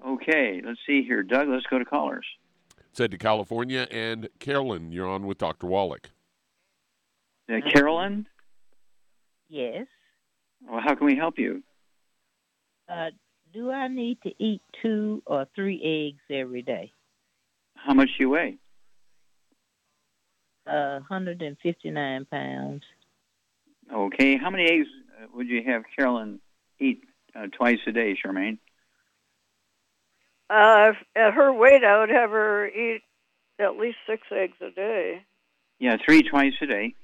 Okay, 0.05 0.61
let's 0.63 0.79
see 0.85 1.03
here. 1.03 1.23
Doug, 1.23 1.47
let's 1.47 1.65
go 1.65 1.79
to 1.79 1.85
callers. 1.85 2.25
Said 2.91 3.11
to 3.11 3.17
California 3.17 3.87
and 3.91 4.29
Carolyn, 4.39 4.91
you're 4.91 5.07
on 5.07 5.25
with 5.25 5.37
Dr. 5.37 5.67
Wallach. 5.67 6.09
Uh, 7.51 7.57
Carolyn? 7.73 8.27
Yes. 9.49 9.87
Well, 10.67 10.81
how 10.83 10.95
can 10.95 11.05
we 11.05 11.15
help 11.15 11.37
you? 11.37 11.63
Uh, 12.89 13.07
do 13.53 13.71
I 13.71 13.87
need 13.87 14.19
to 14.23 14.31
eat 14.43 14.61
two 14.81 15.23
or 15.25 15.47
three 15.55 15.81
eggs 15.83 16.21
every 16.29 16.61
day? 16.61 16.91
How 17.75 17.93
much 17.93 18.09
do 18.17 18.23
you 18.23 18.29
weigh? 18.29 18.57
Uh, 20.65 20.99
159 21.07 22.25
pounds. 22.25 22.83
Okay, 23.93 24.37
how 24.37 24.49
many 24.49 24.65
eggs 24.65 24.87
would 25.33 25.47
you 25.47 25.63
have 25.65 25.83
Carolyn 25.95 26.39
eat 26.79 27.03
uh, 27.35 27.47
twice 27.47 27.79
a 27.87 27.91
day, 27.91 28.15
Charmaine? 28.15 28.57
Uh, 30.49 30.93
at 31.15 31.33
her 31.33 31.53
weight, 31.53 31.83
I 31.83 31.99
would 31.99 32.09
have 32.09 32.29
her 32.29 32.67
eat 32.67 33.01
at 33.59 33.77
least 33.77 33.97
six 34.07 34.23
eggs 34.31 34.57
a 34.61 34.71
day. 34.71 35.23
Yeah, 35.79 35.97
three 36.03 36.23
twice 36.23 36.53
a 36.61 36.65
day. 36.65 36.95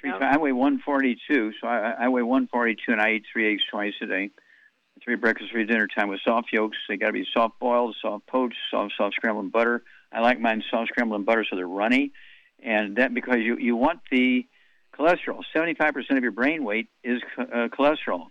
Three. 0.00 0.10
Yep. 0.10 0.18
Twi- 0.18 0.30
I 0.32 0.36
weigh 0.38 0.52
142, 0.52 1.52
so 1.60 1.66
I, 1.66 1.94
I 2.00 2.08
weigh 2.08 2.22
142, 2.22 2.92
and 2.92 3.00
I 3.00 3.12
eat 3.12 3.24
three 3.32 3.52
eggs 3.52 3.62
twice 3.70 3.94
a 4.02 4.06
day. 4.06 4.30
Three 5.04 5.16
breakfast, 5.16 5.50
three 5.52 5.66
dinner 5.66 5.86
time 5.86 6.08
with 6.08 6.20
soft 6.26 6.48
yolks. 6.52 6.78
They 6.88 6.96
got 6.96 7.08
to 7.08 7.12
be 7.12 7.26
soft 7.32 7.58
boiled, 7.60 7.96
soft 8.00 8.26
poached, 8.26 8.56
soft 8.70 8.94
soft 8.96 9.14
scrambled 9.16 9.44
in 9.44 9.50
butter. 9.50 9.82
I 10.10 10.20
like 10.20 10.40
mine 10.40 10.62
soft 10.70 10.88
scrambled 10.88 11.20
in 11.20 11.24
butter 11.26 11.44
so 11.48 11.54
they're 11.54 11.68
runny, 11.68 12.12
and 12.62 12.96
that 12.96 13.12
because 13.12 13.38
you 13.40 13.58
you 13.58 13.76
want 13.76 14.00
the 14.10 14.46
cholesterol. 14.98 15.42
75% 15.54 15.94
of 16.10 16.22
your 16.22 16.32
brain 16.32 16.64
weight 16.64 16.88
is 17.04 17.20
uh, 17.38 17.68
cholesterol. 17.68 18.26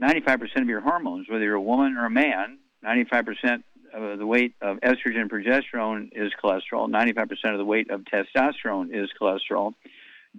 95% 0.00 0.62
of 0.62 0.68
your 0.68 0.80
hormones, 0.80 1.28
whether 1.28 1.44
you're 1.44 1.54
a 1.54 1.60
woman 1.60 1.96
or 1.96 2.06
a 2.06 2.10
man, 2.10 2.58
95% 2.84 3.62
of 3.94 4.18
the 4.18 4.26
weight 4.26 4.54
of 4.60 4.78
estrogen 4.80 5.20
and 5.20 5.30
progesterone 5.30 6.08
is 6.12 6.32
cholesterol. 6.42 6.90
95% 6.90 7.30
of 7.52 7.58
the 7.58 7.64
weight 7.64 7.90
of 7.90 8.02
testosterone 8.02 8.88
is 8.92 9.08
cholesterol. 9.20 9.72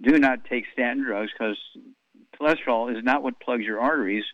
Do 0.00 0.18
not 0.18 0.44
take 0.44 0.64
statin 0.72 1.02
drugs 1.02 1.30
because 1.36 1.58
cholesterol 2.38 2.94
is 2.96 3.02
not 3.02 3.22
what 3.22 3.40
plugs 3.40 3.64
your 3.64 3.80
arteries. 3.80 4.24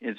It's 0.00 0.18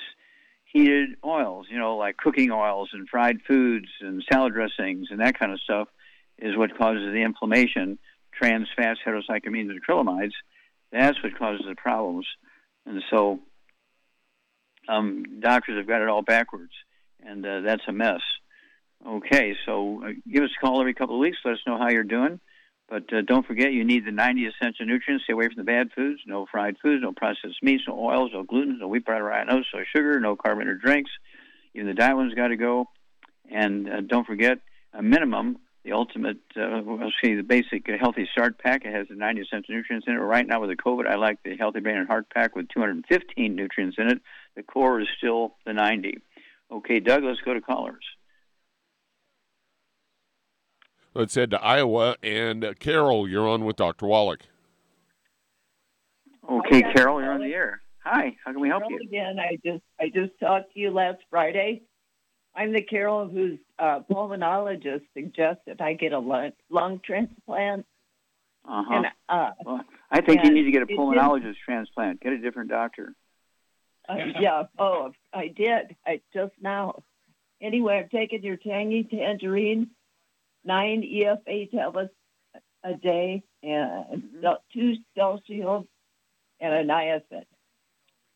heated 0.63 1.09
oils, 1.25 1.67
you 1.69 1.77
know, 1.77 1.97
like 1.97 2.15
cooking 2.15 2.51
oils 2.51 2.89
and 2.93 3.09
fried 3.09 3.41
foods 3.47 3.87
and 3.99 4.23
salad 4.31 4.53
dressings 4.53 5.07
and 5.11 5.19
that 5.19 5.37
kind 5.37 5.51
of 5.51 5.59
stuff 5.59 5.89
is 6.37 6.55
what 6.55 6.77
causes 6.77 7.11
the 7.11 7.21
inflammation. 7.21 7.99
Trans 8.39 8.67
fats, 8.75 8.99
heterocyclamines, 9.05 9.69
and 9.69 9.81
acrylamides, 9.81 10.33
that's 10.91 11.21
what 11.23 11.37
causes 11.37 11.65
the 11.67 11.75
problems. 11.75 12.25
And 12.85 13.01
so 13.09 13.39
um, 14.87 15.39
doctors 15.39 15.77
have 15.77 15.87
got 15.87 16.01
it 16.01 16.07
all 16.07 16.21
backwards, 16.21 16.71
and 17.23 17.45
uh, 17.45 17.61
that's 17.61 17.83
a 17.87 17.91
mess. 17.91 18.21
Okay, 19.05 19.55
so 19.65 20.03
uh, 20.03 20.09
give 20.31 20.43
us 20.43 20.49
a 20.57 20.65
call 20.65 20.79
every 20.79 20.93
couple 20.93 21.15
of 21.15 21.21
weeks. 21.21 21.37
Let 21.45 21.53
us 21.53 21.59
know 21.65 21.77
how 21.77 21.89
you're 21.89 22.03
doing. 22.03 22.39
But 22.89 23.13
uh, 23.13 23.21
don't 23.21 23.45
forget, 23.45 23.71
you 23.71 23.85
need 23.85 24.05
the 24.05 24.11
90 24.11 24.47
essential 24.47 24.85
nutrients. 24.85 25.25
Stay 25.25 25.33
away 25.33 25.45
from 25.45 25.57
the 25.57 25.63
bad 25.63 25.91
foods. 25.95 26.21
No 26.25 26.47
fried 26.51 26.75
foods, 26.81 27.03
no 27.03 27.13
processed 27.13 27.61
meats, 27.61 27.83
no 27.87 27.97
oils, 27.99 28.31
no 28.33 28.43
gluten, 28.43 28.79
no 28.79 28.87
wheat, 28.87 29.05
bread, 29.05 29.21
rye, 29.21 29.43
no 29.43 29.61
sugar, 29.95 30.19
no 30.19 30.35
carbonated 30.35 30.81
drinks. 30.81 31.11
Even 31.75 31.87
the 31.87 31.93
diet 31.93 32.15
ones 32.15 32.33
got 32.33 32.47
to 32.47 32.57
go. 32.57 32.85
And 33.51 33.87
uh, 33.87 34.01
don't 34.01 34.25
forget, 34.25 34.57
a 34.93 35.03
minimum, 35.03 35.59
the 35.83 35.93
ultimate, 35.93 36.39
uh, 36.57 36.81
let's 36.85 37.15
see, 37.23 37.35
the 37.35 37.43
basic 37.43 37.87
uh, 37.87 37.93
healthy 37.99 38.27
start 38.31 38.59
pack. 38.59 38.83
It 38.85 38.93
has 38.93 39.07
the 39.07 39.15
90 39.15 39.41
essential 39.41 39.75
nutrients 39.75 40.07
in 40.07 40.13
it. 40.13 40.17
Right 40.17 40.45
now 40.45 40.59
with 40.59 40.69
the 40.69 40.75
COVID, 40.75 41.07
I 41.07 41.15
like 41.15 41.41
the 41.43 41.55
healthy 41.55 41.79
brain 41.79 41.97
and 41.97 42.07
heart 42.07 42.29
pack 42.33 42.55
with 42.55 42.67
215 42.69 43.55
nutrients 43.55 43.97
in 43.97 44.09
it. 44.09 44.21
The 44.55 44.63
core 44.63 44.99
is 44.99 45.07
still 45.17 45.55
the 45.65 45.73
90. 45.73 46.19
Okay, 46.71 46.99
Doug, 46.99 47.23
let's 47.23 47.39
go 47.41 47.53
to 47.53 47.61
callers. 47.61 48.03
Let's 51.15 51.33
head 51.33 51.51
to 51.51 51.61
Iowa 51.61 52.17
and 52.21 52.63
uh, 52.63 52.73
Carol, 52.75 53.27
you're 53.27 53.47
on 53.47 53.65
with 53.65 53.77
Dr. 53.77 54.05
Wallach. 54.05 54.41
Okay, 56.49 56.81
Carol, 56.93 57.21
you're 57.21 57.31
on 57.31 57.41
the 57.41 57.53
air. 57.53 57.81
Hi, 58.03 58.35
how 58.43 58.51
can 58.51 58.61
we 58.61 58.69
help 58.69 58.83
Carol 58.83 58.99
you? 59.01 59.07
Again, 59.07 59.37
I 59.39 59.57
just 59.63 59.83
I 59.99 60.09
just 60.09 60.39
talked 60.39 60.73
to 60.73 60.79
you 60.79 60.91
last 60.91 61.19
Friday. 61.29 61.83
I'm 62.59 62.73
the 62.73 62.81
Carol 62.81 63.29
whose 63.29 63.57
uh, 63.79 64.01
pulmonologist 64.11 65.03
suggested 65.13 65.79
I 65.79 65.93
get 65.93 66.11
a 66.11 66.19
lung, 66.19 66.51
lung 66.69 66.99
transplant. 67.05 67.85
Uh-huh. 68.67 68.93
And 68.93 69.05
uh, 69.29 69.51
Well, 69.65 69.81
I 70.11 70.19
think 70.19 70.43
you 70.43 70.51
need 70.51 70.63
to 70.63 70.71
get 70.71 70.81
a 70.81 70.85
pulmonologist 70.85 71.55
transplant. 71.63 72.19
Get 72.19 72.33
a 72.33 72.37
different 72.37 72.69
doctor. 72.69 73.15
uh, 74.09 74.15
yeah, 74.41 74.63
oh, 74.77 75.11
I 75.33 75.47
did. 75.47 75.95
I 76.05 76.19
just 76.33 76.51
now. 76.61 77.01
Anyway, 77.61 77.97
I'm 77.97 78.09
taking 78.09 78.43
your 78.43 78.57
tangy 78.57 79.07
tangerine, 79.09 79.91
nine 80.65 81.01
EFA 81.01 81.71
tablets 81.71 82.13
a 82.83 82.93
day, 82.93 83.41
and 83.63 84.23
stel- 84.39 84.63
two 84.73 84.95
Shields, 85.47 85.87
and 86.59 86.73
a 86.73 86.83
niacin. 86.83 87.45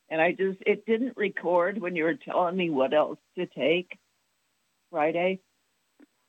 And 0.09 0.21
I 0.21 0.31
just, 0.31 0.59
it 0.65 0.85
didn't 0.85 1.17
record 1.17 1.81
when 1.81 1.97
you 1.97 2.05
were 2.05 2.15
telling 2.15 2.55
me 2.55 2.69
what 2.69 2.93
else 2.93 3.19
to 3.37 3.45
take 3.47 3.97
Friday. 4.93 5.39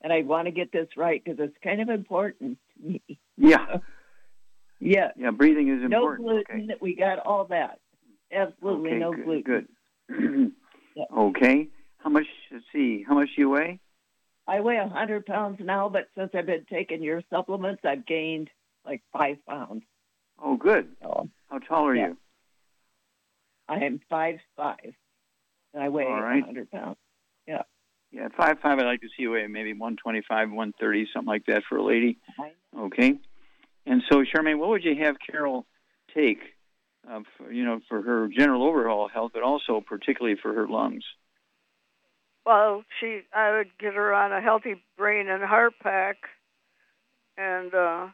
And 0.01 0.12
I 0.12 0.23
want 0.23 0.47
to 0.47 0.51
get 0.53 0.73
this 0.73 0.89
right 0.97 1.23
because 1.23 1.39
it's 1.39 1.57
kind 1.62 1.81
of 1.81 1.89
important 1.91 2.59
to 2.77 2.89
me. 2.89 3.03
Yeah. 3.37 3.77
Yeah. 4.81 5.12
Yeah, 5.17 5.31
breathing 5.31 5.69
is 5.69 5.83
important. 5.83 6.27
No 6.29 6.43
gluten. 6.47 6.71
We 6.83 6.95
got 6.95 7.21
all 7.21 7.47
that. 7.47 7.79
Absolutely 8.31 8.91
okay, 8.91 8.99
no 8.99 9.12
good, 9.12 9.25
gluten. 9.25 9.69
Good. 10.11 10.53
Okay. 11.17 11.69
How 11.99 12.11
much? 12.11 12.27
Let's 12.53 12.65
see. 12.73 13.03
How 13.07 13.15
much 13.15 13.29
do 13.35 13.41
you 13.43 13.51
weigh? 13.51 13.81
I 14.47 14.61
weigh 14.61 14.77
a 14.77 14.89
hundred 14.89 15.25
pounds 15.25 15.59
now, 15.62 15.89
but 15.89 16.09
since 16.19 16.31
I've 16.35 16.45
been 16.45 16.67
taking 16.71 17.03
your 17.03 17.23
supplements, 17.31 17.83
I've 17.85 18.05
gained 18.05 18.51
like 18.85 19.01
five 19.12 19.37
pounds. 19.49 19.85
Oh, 20.43 20.57
good. 20.57 20.89
So 21.03 21.31
How 21.49 21.59
tall 21.61 21.87
are 21.87 21.95
Yeah. 21.97 22.09
you? 22.09 22.17
I 23.69 23.77
am 23.85 24.01
five 24.11 24.41
five, 24.57 24.95
and 25.73 25.83
I 25.83 25.89
weigh 25.89 26.05
a 26.05 26.09
right. 26.11 26.45
hundred 26.45 26.71
pounds. 26.71 26.99
Yeah. 27.47 27.62
Yeah, 28.15 28.29
five 28.37 28.61
five. 28.62 28.79
I'd 28.79 28.85
like 28.87 29.01
to 29.01 29.09
see 29.09 29.25
you 29.25 29.33
weigh 29.33 29.49
maybe 29.49 29.73
one 29.73 29.97
twenty 29.97 30.23
five, 30.29 30.51
one 30.51 30.73
thirty, 30.79 31.09
something 31.12 31.27
like 31.29 31.47
that 31.47 31.65
for 31.69 31.79
a 31.79 31.83
lady. 31.85 32.19
Okay. 32.79 33.15
And 33.87 34.03
so, 34.09 34.23
Charmaine, 34.23 34.59
what 34.59 34.69
would 34.69 34.85
you 34.85 34.95
have 35.05 35.17
Carol 35.19 35.67
take? 36.15 36.39
Uh, 37.11 37.21
for, 37.37 37.53
you 37.53 37.65
know, 37.67 37.81
for 37.89 38.01
her 38.01 38.29
general 38.29 38.62
overall 38.62 39.09
health, 39.09 39.33
but 39.35 39.43
also 39.43 39.83
particularly 39.87 40.39
for 40.41 40.55
her 40.55 40.67
lungs. 40.67 41.05
Well, 42.47 42.83
she, 42.99 43.21
I 43.35 43.51
would 43.53 43.77
get 43.79 43.93
her 43.95 44.15
on 44.15 44.33
a 44.33 44.41
healthy 44.41 44.77
brain 44.97 45.29
and 45.29 45.43
heart 45.43 45.75
pack, 45.83 46.17
and 47.37 47.75
uh, 47.75 48.07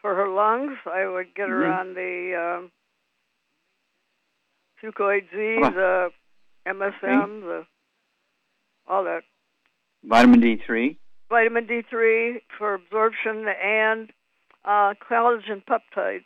for 0.00 0.14
her 0.14 0.28
lungs, 0.28 0.78
I 0.86 1.06
would 1.06 1.34
get 1.34 1.48
her 1.50 1.64
Mhm. 1.64 1.78
on 1.78 1.94
the 1.94 2.58
um, 2.62 2.72
Fucoid 4.82 5.30
Z, 5.30 5.36
the 5.74 6.10
MSM, 6.66 7.40
the 7.42 7.66
all 8.86 9.04
that 9.04 9.22
Vitamin 10.04 10.40
D 10.40 10.60
three. 10.64 10.98
vitamin 11.28 11.66
D3 11.66 12.40
for 12.58 12.74
absorption 12.74 13.46
and 13.62 14.10
uh, 14.64 14.94
collagen 15.08 15.62
peptides. 15.64 16.24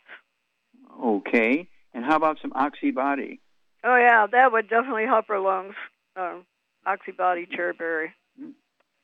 Okay. 1.03 1.67
And 1.93 2.03
how 2.05 2.15
about 2.15 2.37
some 2.41 2.51
Oxybody? 2.51 3.39
Oh 3.83 3.95
yeah, 3.97 4.25
that 4.31 4.51
would 4.51 4.69
definitely 4.69 5.05
help 5.05 5.27
her 5.27 5.39
lungs. 5.39 5.75
Um, 6.15 6.45
Oxybody 6.87 7.47
cherryberry. 7.49 8.07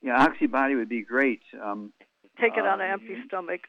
Yeah, 0.01 0.25
Oxybody 0.27 0.75
would 0.75 0.89
be 0.89 1.01
great. 1.03 1.41
Um, 1.61 1.93
Take 2.39 2.53
it 2.57 2.65
on 2.65 2.81
Uh, 2.81 2.85
an 2.85 2.91
empty 2.91 3.15
stomach. 3.27 3.61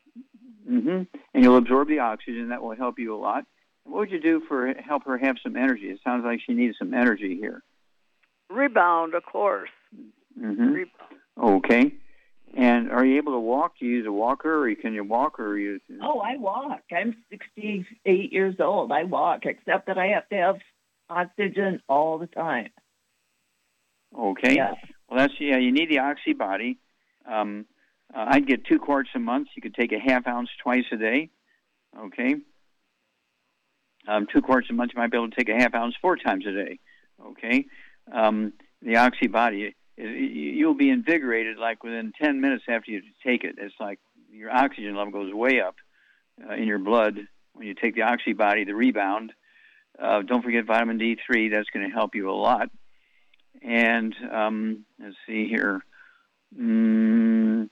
Mm-hmm. 0.68 1.02
And 1.34 1.44
you'll 1.44 1.56
absorb 1.58 1.88
the 1.88 1.98
oxygen. 1.98 2.48
That 2.48 2.62
will 2.62 2.74
help 2.76 2.98
you 2.98 3.14
a 3.14 3.18
lot. 3.18 3.44
What 3.84 3.98
would 3.98 4.10
you 4.12 4.20
do 4.20 4.40
for 4.48 4.72
help 4.74 5.04
her 5.06 5.18
have 5.18 5.36
some 5.42 5.56
energy? 5.56 5.90
It 5.90 5.98
sounds 6.04 6.24
like 6.24 6.40
she 6.46 6.54
needs 6.54 6.76
some 6.78 6.94
energy 6.94 7.36
here. 7.36 7.62
Rebound, 8.52 9.14
of 9.14 9.24
course. 9.24 9.70
hmm 10.38 10.82
Okay. 11.40 11.92
And 12.54 12.92
are 12.92 13.04
you 13.04 13.16
able 13.16 13.32
to 13.32 13.38
walk? 13.40 13.78
Do 13.78 13.86
you 13.86 13.96
use 13.96 14.06
a 14.06 14.12
walker, 14.12 14.68
or 14.68 14.74
can 14.74 14.92
you 14.92 15.04
walk, 15.04 15.40
or 15.40 15.56
you? 15.56 15.80
Oh, 16.02 16.20
I 16.20 16.36
walk. 16.36 16.82
I'm 16.94 17.16
68 17.30 18.32
years 18.32 18.56
old. 18.60 18.92
I 18.92 19.04
walk, 19.04 19.46
except 19.46 19.86
that 19.86 19.96
I 19.96 20.08
have 20.08 20.28
to 20.28 20.36
have 20.36 20.56
oxygen 21.08 21.80
all 21.88 22.18
the 22.18 22.26
time. 22.26 22.68
Okay. 24.18 24.56
Yeah. 24.56 24.74
Well, 25.08 25.18
that's 25.18 25.32
yeah. 25.40 25.56
You 25.56 25.72
need 25.72 25.88
the 25.88 26.00
Oxybody. 26.00 26.76
Um, 27.26 27.64
uh, 28.14 28.26
I'd 28.28 28.46
get 28.46 28.66
two 28.66 28.78
quarts 28.78 29.08
a 29.14 29.18
month. 29.18 29.48
You 29.56 29.62
could 29.62 29.74
take 29.74 29.92
a 29.92 29.98
half 29.98 30.26
ounce 30.26 30.50
twice 30.62 30.84
a 30.92 30.96
day. 30.96 31.30
Okay. 31.98 32.36
Um, 34.06 34.26
two 34.32 34.42
quarts 34.42 34.68
a 34.68 34.74
month. 34.74 34.92
You 34.94 35.00
might 35.00 35.10
be 35.10 35.16
able 35.16 35.30
to 35.30 35.36
take 35.36 35.48
a 35.48 35.54
half 35.58 35.74
ounce 35.74 35.94
four 36.02 36.16
times 36.16 36.44
a 36.46 36.52
day. 36.52 36.78
Okay. 37.24 37.66
Um, 38.12 38.52
the 38.82 38.94
Oxybody. 38.94 39.74
You'll 39.96 40.74
be 40.74 40.90
invigorated 40.90 41.58
like 41.58 41.84
within 41.84 42.12
10 42.20 42.40
minutes 42.40 42.64
after 42.68 42.90
you 42.90 43.02
take 43.24 43.44
it. 43.44 43.56
It's 43.58 43.74
like 43.78 44.00
your 44.30 44.50
oxygen 44.50 44.96
level 44.96 45.12
goes 45.12 45.32
way 45.32 45.60
up 45.60 45.76
uh, 46.48 46.54
in 46.54 46.64
your 46.64 46.78
blood 46.78 47.18
when 47.52 47.66
you 47.66 47.74
take 47.74 47.94
the 47.94 48.00
Oxybody, 48.02 48.64
the 48.66 48.74
rebound. 48.74 49.32
uh, 50.00 50.22
don't 50.22 50.42
forget 50.42 50.64
vitamin 50.64 50.98
D3. 50.98 51.50
That's 51.50 51.68
going 51.70 51.86
to 51.88 51.94
help 51.94 52.14
you 52.14 52.30
a 52.30 52.32
lot. 52.32 52.70
And 53.62 54.14
um, 54.32 54.84
let's 54.98 55.16
see 55.26 55.46
here. 55.46 55.82
Mm, 56.58 57.68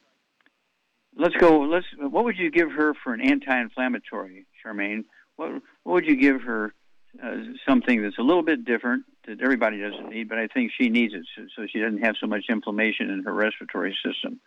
let's 1.17 1.35
go. 1.37 1.61
Let's. 1.63 1.87
What 1.99 2.25
would 2.25 2.39
you 2.39 2.51
give 2.51 2.71
her 2.73 2.95
for 3.03 3.13
an 3.13 3.21
anti-inflammatory, 3.21 4.47
Charmaine? 4.65 5.05
What 5.37 5.53
What 5.83 5.95
would 5.95 6.07
you 6.07 6.17
give 6.17 6.43
her? 6.43 6.75
Uh, 7.21 7.39
something 7.69 8.03
that's 8.03 8.19
a 8.19 8.23
little 8.23 8.45
bit 8.45 8.65
different 8.65 9.05
that 9.27 9.41
everybody 9.41 9.81
doesn't 9.81 10.09
need, 10.09 10.29
but 10.29 10.39
I 10.39 10.47
think 10.47 10.73
she 10.79 10.89
needs 10.89 11.15
it 11.15 11.27
so, 11.37 11.43
so 11.57 11.67
she 11.71 11.81
doesn't 11.81 12.05
have 12.05 12.17
so 12.21 12.27
much 12.27 12.45
inflammation 12.49 13.11
in 13.11 13.23
her 13.25 13.33
respiratory 13.33 13.97
system. 14.05 14.41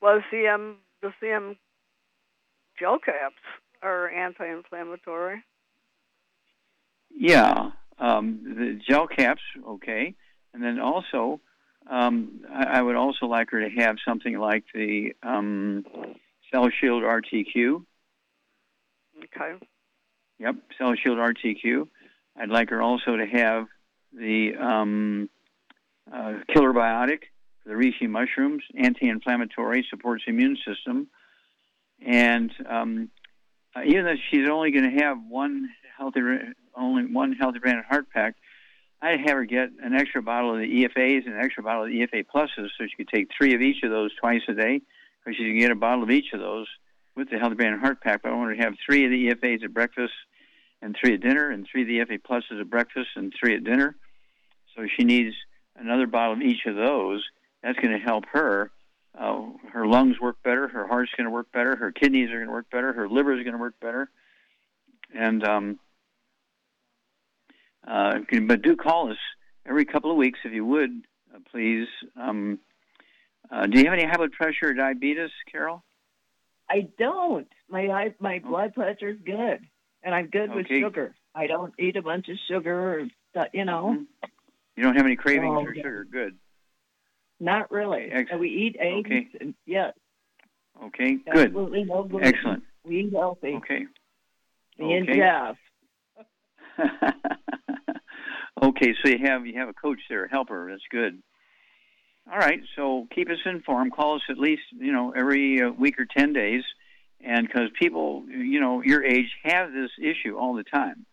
Well, 0.00 0.22
CM 0.32 0.76
the 1.02 1.12
CM 1.22 1.56
gel 2.78 2.98
caps 2.98 3.34
are 3.82 4.08
anti-inflammatory. 4.08 5.42
Yeah, 7.10 7.70
um, 7.98 8.40
the 8.44 8.80
gel 8.86 9.06
caps, 9.06 9.42
okay, 9.66 10.14
and 10.52 10.62
then 10.62 10.78
also 10.78 11.40
um, 11.88 12.44
I, 12.50 12.78
I, 12.78 12.82
would 12.82 12.96
also 12.96 13.26
like 13.26 13.50
her 13.50 13.60
to 13.60 13.70
have 13.80 13.96
something 14.06 14.38
like 14.38 14.64
the 14.74 15.12
um, 15.22 15.84
Cell 16.50 16.68
Shield 16.80 17.04
RTQ. 17.04 17.84
Okay. 19.18 19.64
Yep, 20.38 20.56
Cell 20.76 20.94
Shield 20.94 21.18
RTQ. 21.18 21.88
I'd 22.38 22.50
like 22.50 22.70
her 22.70 22.82
also 22.82 23.16
to 23.16 23.26
have 23.26 23.66
the 24.12 24.54
um, 24.56 25.30
uh, 26.12 26.34
killer 26.52 26.72
biotic 26.72 27.20
for 27.62 27.70
the 27.70 27.74
reishi 27.74 28.08
mushrooms, 28.08 28.62
anti-inflammatory, 28.76 29.86
supports 29.88 30.24
the 30.26 30.32
immune 30.32 30.56
system, 30.66 31.08
and 32.04 32.52
um, 32.68 33.10
uh, 33.74 33.80
even 33.84 34.04
though 34.04 34.16
she's 34.30 34.48
only 34.48 34.70
going 34.70 34.90
to 34.90 35.02
have 35.02 35.18
one 35.28 35.68
healthy, 35.96 36.20
only 36.74 37.04
one 37.06 37.32
healthy 37.32 37.58
brain 37.58 37.76
and 37.76 37.84
heart 37.84 38.06
pack, 38.10 38.34
I'd 39.00 39.20
have 39.20 39.36
her 39.36 39.44
get 39.44 39.70
an 39.82 39.94
extra 39.94 40.22
bottle 40.22 40.54
of 40.54 40.60
the 40.60 40.84
EFAs 40.84 41.26
and 41.26 41.34
an 41.34 41.40
extra 41.40 41.62
bottle 41.62 41.84
of 41.84 41.90
the 41.90 42.00
EFA 42.00 42.24
pluses, 42.26 42.68
so 42.78 42.86
she 42.86 42.96
could 42.96 43.08
take 43.08 43.28
three 43.36 43.54
of 43.54 43.60
each 43.60 43.82
of 43.82 43.90
those 43.90 44.14
twice 44.16 44.42
a 44.48 44.54
day, 44.54 44.80
because 45.24 45.36
she 45.36 45.44
can 45.44 45.58
get 45.58 45.70
a 45.70 45.76
bottle 45.76 46.02
of 46.02 46.10
each 46.10 46.32
of 46.32 46.40
those 46.40 46.66
with 47.14 47.30
the 47.30 47.38
healthy 47.38 47.56
brain 47.56 47.72
and 47.72 47.80
heart 47.80 48.00
pack. 48.00 48.22
But 48.22 48.32
I 48.32 48.34
want 48.34 48.50
her 48.50 48.56
to 48.56 48.62
have 48.62 48.74
three 48.84 49.04
of 49.04 49.10
the 49.10 49.28
EFAs 49.28 49.64
at 49.64 49.74
breakfast 49.74 50.12
and 50.82 50.96
three 50.98 51.14
at 51.14 51.20
dinner, 51.20 51.50
and 51.50 51.66
three 51.70 51.82
of 51.82 51.88
the 51.88 51.98
EFA 51.98 52.20
pluses 52.22 52.60
at 52.60 52.70
breakfast 52.70 53.08
and 53.16 53.32
three 53.38 53.54
at 53.54 53.64
dinner. 53.64 53.96
So 54.76 54.86
she 54.96 55.04
needs 55.04 55.34
another 55.76 56.06
bottle 56.06 56.34
of 56.34 56.42
each 56.42 56.66
of 56.66 56.76
those. 56.76 57.24
That's 57.62 57.78
going 57.78 57.98
to 57.98 58.04
help 58.04 58.24
her. 58.32 58.70
Uh, 59.18 59.46
her 59.72 59.86
lungs 59.86 60.20
work 60.20 60.36
better. 60.42 60.68
Her 60.68 60.86
heart's 60.86 61.12
going 61.16 61.24
to 61.24 61.30
work 61.30 61.50
better. 61.50 61.74
Her 61.74 61.90
kidneys 61.90 62.30
are 62.30 62.36
going 62.36 62.46
to 62.46 62.52
work 62.52 62.70
better. 62.70 62.92
Her 62.92 63.08
liver 63.08 63.32
is 63.32 63.42
going 63.42 63.54
to 63.54 63.60
work 63.60 63.80
better. 63.80 64.10
And 65.14 65.42
um, 65.44 65.78
uh, 67.86 68.18
but 68.46 68.62
do 68.62 68.76
call 68.76 69.10
us 69.10 69.18
every 69.66 69.84
couple 69.84 70.10
of 70.10 70.16
weeks 70.16 70.40
if 70.44 70.52
you 70.52 70.64
would, 70.64 70.90
uh, 71.34 71.38
please. 71.50 71.86
Um, 72.20 72.58
uh, 73.50 73.66
do 73.66 73.78
you 73.78 73.84
have 73.84 73.94
any 73.94 74.04
high 74.04 74.16
blood 74.16 74.32
pressure 74.32 74.70
or 74.70 74.74
diabetes, 74.74 75.30
Carol? 75.50 75.84
I 76.68 76.88
don't. 76.98 77.48
My 77.68 77.86
high, 77.86 78.14
my 78.18 78.40
oh. 78.44 78.48
blood 78.48 78.74
pressure 78.74 79.10
is 79.10 79.18
good, 79.24 79.60
and 80.06 80.14
I'm 80.14 80.28
good 80.28 80.50
okay. 80.50 80.56
with 80.56 80.66
sugar. 80.68 81.14
I 81.34 81.48
don't 81.48 81.74
eat 81.78 81.96
a 81.96 82.02
bunch 82.02 82.28
of 82.28 82.36
sugar, 82.48 83.00
or 83.34 83.46
you 83.52 83.64
know. 83.66 83.96
Mm-hmm. 83.98 84.28
You 84.76 84.82
don't 84.84 84.96
have 84.96 85.04
any 85.04 85.16
cravings 85.16 85.56
oh, 85.58 85.64
for 85.64 85.74
sugar. 85.74 86.06
Good. 86.10 86.36
Not 87.40 87.70
really. 87.70 88.08
Excellent. 88.12 88.40
We 88.40 88.48
eat 88.48 88.76
eggs. 88.78 89.06
Okay. 89.06 89.28
And, 89.40 89.54
yes. 89.66 89.94
Okay. 90.82 91.16
Good. 91.30 91.46
Absolutely 91.46 91.84
no 91.84 92.04
gluten. 92.04 92.28
Excellent. 92.28 92.62
We 92.84 93.00
eat 93.00 93.12
healthy. 93.12 93.54
Okay. 93.56 93.86
Me 94.78 94.84
okay. 94.86 94.96
and 94.96 95.08
Jeff. 95.08 95.56
okay, 98.62 98.94
so 99.02 99.08
you 99.08 99.18
have 99.24 99.46
you 99.46 99.58
have 99.58 99.68
a 99.68 99.72
coach 99.72 99.98
there, 100.08 100.26
a 100.26 100.28
helper. 100.28 100.68
That's 100.70 100.82
good. 100.90 101.20
All 102.30 102.38
right, 102.38 102.60
so 102.76 103.06
keep 103.14 103.30
us 103.30 103.38
informed. 103.46 103.92
Call 103.92 104.16
us 104.16 104.22
at 104.28 104.38
least 104.38 104.62
you 104.78 104.92
know 104.92 105.12
every 105.16 105.62
uh, 105.62 105.70
week 105.70 105.98
or 105.98 106.04
ten 106.04 106.34
days, 106.34 106.62
and 107.26 107.46
because 107.46 107.68
people 107.78 108.24
you 108.28 108.60
know 108.60 108.82
your 108.82 109.04
age 109.04 109.30
have 109.42 109.72
this 109.72 109.90
issue 110.00 110.36
all 110.38 110.54
the 110.54 110.64
time, 110.64 111.04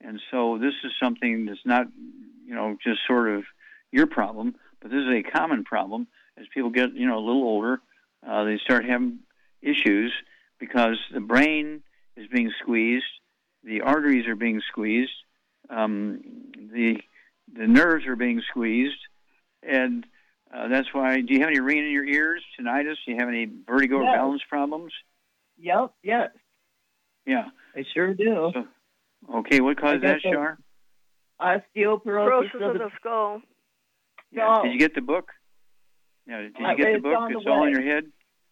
and 0.00 0.20
so 0.30 0.58
this 0.58 0.74
is 0.84 0.92
something 1.02 1.46
that's 1.46 1.64
not 1.64 1.86
you 2.46 2.54
know 2.54 2.76
just 2.84 3.00
sort 3.06 3.28
of 3.30 3.44
your 3.90 4.06
problem, 4.06 4.54
but 4.80 4.90
this 4.90 5.00
is 5.00 5.14
a 5.14 5.22
common 5.22 5.64
problem 5.64 6.06
as 6.38 6.46
people 6.52 6.70
get 6.70 6.94
you 6.94 7.06
know 7.06 7.18
a 7.18 7.24
little 7.24 7.42
older. 7.42 7.80
Uh, 8.26 8.44
they 8.44 8.58
start 8.58 8.84
having 8.84 9.20
issues 9.62 10.12
because 10.60 10.98
the 11.12 11.20
brain 11.20 11.82
is 12.16 12.26
being 12.28 12.52
squeezed, 12.62 13.04
the 13.64 13.80
arteries 13.80 14.26
are 14.26 14.36
being 14.36 14.60
squeezed, 14.68 15.12
um, 15.70 16.20
the 16.56 16.98
the 17.52 17.66
nerves 17.66 18.06
are 18.06 18.16
being 18.16 18.42
squeezed, 18.50 19.00
and 19.62 20.04
uh, 20.54 20.68
that's 20.68 20.92
why. 20.92 21.22
Do 21.22 21.32
you 21.32 21.40
have 21.40 21.48
any 21.48 21.60
ringing 21.60 21.86
in 21.86 21.90
your 21.90 22.06
ears, 22.06 22.42
tinnitus? 22.58 22.96
Do 23.06 23.12
you 23.12 23.16
have 23.18 23.28
any 23.28 23.48
vertigo 23.66 23.96
or 23.96 24.14
balance 24.14 24.42
problems? 24.46 24.92
Yep. 25.58 25.92
Yes. 26.02 26.30
Yeah. 27.26 27.44
I 27.76 27.84
sure 27.94 28.14
do. 28.14 28.50
So, 28.52 28.64
okay. 29.38 29.60
What 29.60 29.80
caused 29.80 30.02
that, 30.02 30.20
Shar? 30.22 30.58
Osteoporosis 31.40 32.54
of 32.54 32.78
the 32.78 32.90
skull. 33.00 33.40
Yeah. 34.30 34.60
Did 34.62 34.72
you 34.72 34.78
get 34.78 34.94
the 34.94 35.00
book? 35.00 35.30
Yeah. 36.26 36.42
Did 36.42 36.56
you 36.58 36.76
get 36.76 36.92
the 36.94 37.00
book? 37.00 37.30
It's 37.30 37.46
all 37.46 37.66
in 37.66 37.72
your 37.72 37.82
head. 37.82 38.04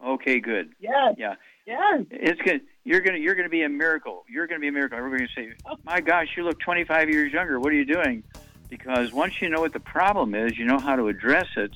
Okay. 0.05 0.41
Good. 0.41 0.73
Yes. 0.81 1.15
Yeah. 1.17 1.35
Yes. 1.67 2.05
It's 2.11 2.41
good. 2.43 2.63
You're 2.85 3.01
gonna 3.01 3.19
you're 3.19 3.35
gonna 3.37 3.49
be 3.49 3.63
a 3.63 3.69
miracle. 3.69 4.25
You're 4.29 4.47
gonna 4.47 4.61
be 4.61 4.69
a 4.69 4.73
miracle. 4.73 4.99
We're 4.99 5.17
gonna 5.17 5.29
say, 5.37 5.53
"My 5.85 6.01
gosh, 6.01 6.29
you 6.37 6.45
look 6.45 6.59
25 6.59 7.11
years 7.11 7.33
younger. 7.33 7.61
What 7.61 7.73
are 7.73 7.77
you 7.77 7.85
doing?" 7.85 8.25
Because 8.69 9.13
once 9.13 9.41
you 9.41 9.49
know 9.51 9.61
what 9.61 9.73
the 9.75 9.81
problem 9.81 10.35
is, 10.35 10.59
you 10.59 10.65
know 10.65 10.79
how 10.79 10.97
to 10.97 11.09
address 11.09 11.47
it. 11.57 11.73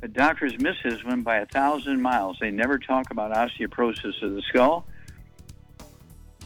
But 0.00 0.12
doctors 0.12 0.58
miss 0.60 0.76
this 0.84 1.02
one 1.04 1.22
by 1.22 1.38
a 1.38 1.46
thousand 1.46 2.00
miles. 2.00 2.38
They 2.40 2.50
never 2.50 2.78
talk 2.78 3.10
about 3.10 3.32
osteoporosis 3.32 4.22
of 4.22 4.34
the 4.34 4.42
skull. 4.48 4.86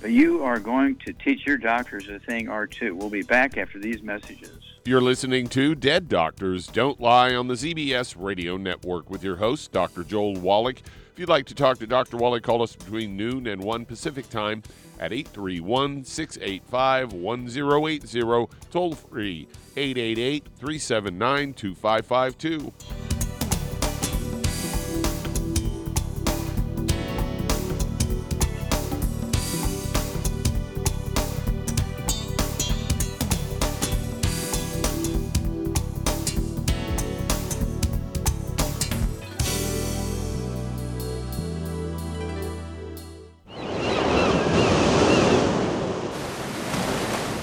But 0.01 0.11
you 0.11 0.43
are 0.43 0.59
going 0.59 0.97
to 1.07 1.13
teach 1.13 1.47
your 1.47 1.59
doctors 1.59 2.09
a 2.09 2.19
thing 2.19 2.49
or 2.49 2.67
two. 2.67 2.97
We'll 2.97 3.11
be 3.11 3.23
back 3.23 3.57
after 3.57 3.79
these 3.79 4.03
messages. 4.03 4.59
You're 4.85 5.01
listening 5.01 5.47
to 5.51 5.77
Dead 5.77 6.09
Doctors 6.09 6.67
Don't 6.67 7.01
Lie 7.01 7.37
on 7.37 7.47
the 7.47 7.55
ZBS 7.55 8.17
Radio 8.19 8.57
Network 8.57 9.11
with 9.11 9.23
your 9.23 9.37
host, 9.37 9.71
Dr. 9.71 10.03
Joel 10.03 10.35
Wallach. 10.35 10.81
If 11.13 11.19
you'd 11.19 11.29
like 11.29 11.47
to 11.47 11.55
talk 11.55 11.79
to 11.79 11.87
Dr. 11.87 12.17
Wallach, 12.17 12.43
call 12.43 12.63
us 12.63 12.75
between 12.75 13.17
noon 13.17 13.47
and 13.47 13.63
1 13.63 13.85
Pacific 13.85 14.29
time 14.29 14.63
at 14.99 15.13
831 15.13 16.05
685 16.05 17.13
1080, 17.13 18.49
toll 18.71 18.95
free 18.95 19.47
888 19.77 20.49
379 20.59 21.55
2552. 21.55 23.12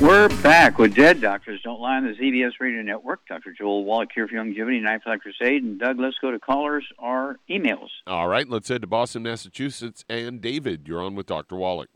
We're 0.00 0.28
back 0.44 0.78
with 0.78 0.94
Dead 0.94 1.20
Doctors 1.20 1.60
Don't 1.64 1.80
Lie 1.80 1.96
on 1.96 2.04
the 2.04 2.12
ZBS 2.12 2.52
Radio 2.60 2.82
Network. 2.82 3.26
Dr. 3.28 3.52
Joel 3.52 3.84
Wallach 3.84 4.10
here 4.14 4.28
for 4.28 4.34
Youngevity, 4.34 4.80
Knife 4.80 5.02
Life 5.04 5.18
Crusade. 5.20 5.64
And 5.64 5.80
Doug, 5.80 5.98
let's 5.98 6.14
go 6.22 6.30
to 6.30 6.38
callers 6.38 6.86
or 6.98 7.40
emails. 7.50 7.88
All 8.06 8.28
right, 8.28 8.48
let's 8.48 8.68
head 8.68 8.82
to 8.82 8.86
Boston, 8.86 9.24
Massachusetts. 9.24 10.04
And 10.08 10.40
David, 10.40 10.86
you're 10.86 11.02
on 11.02 11.16
with 11.16 11.26
Dr. 11.26 11.56
Wallach. 11.56 11.88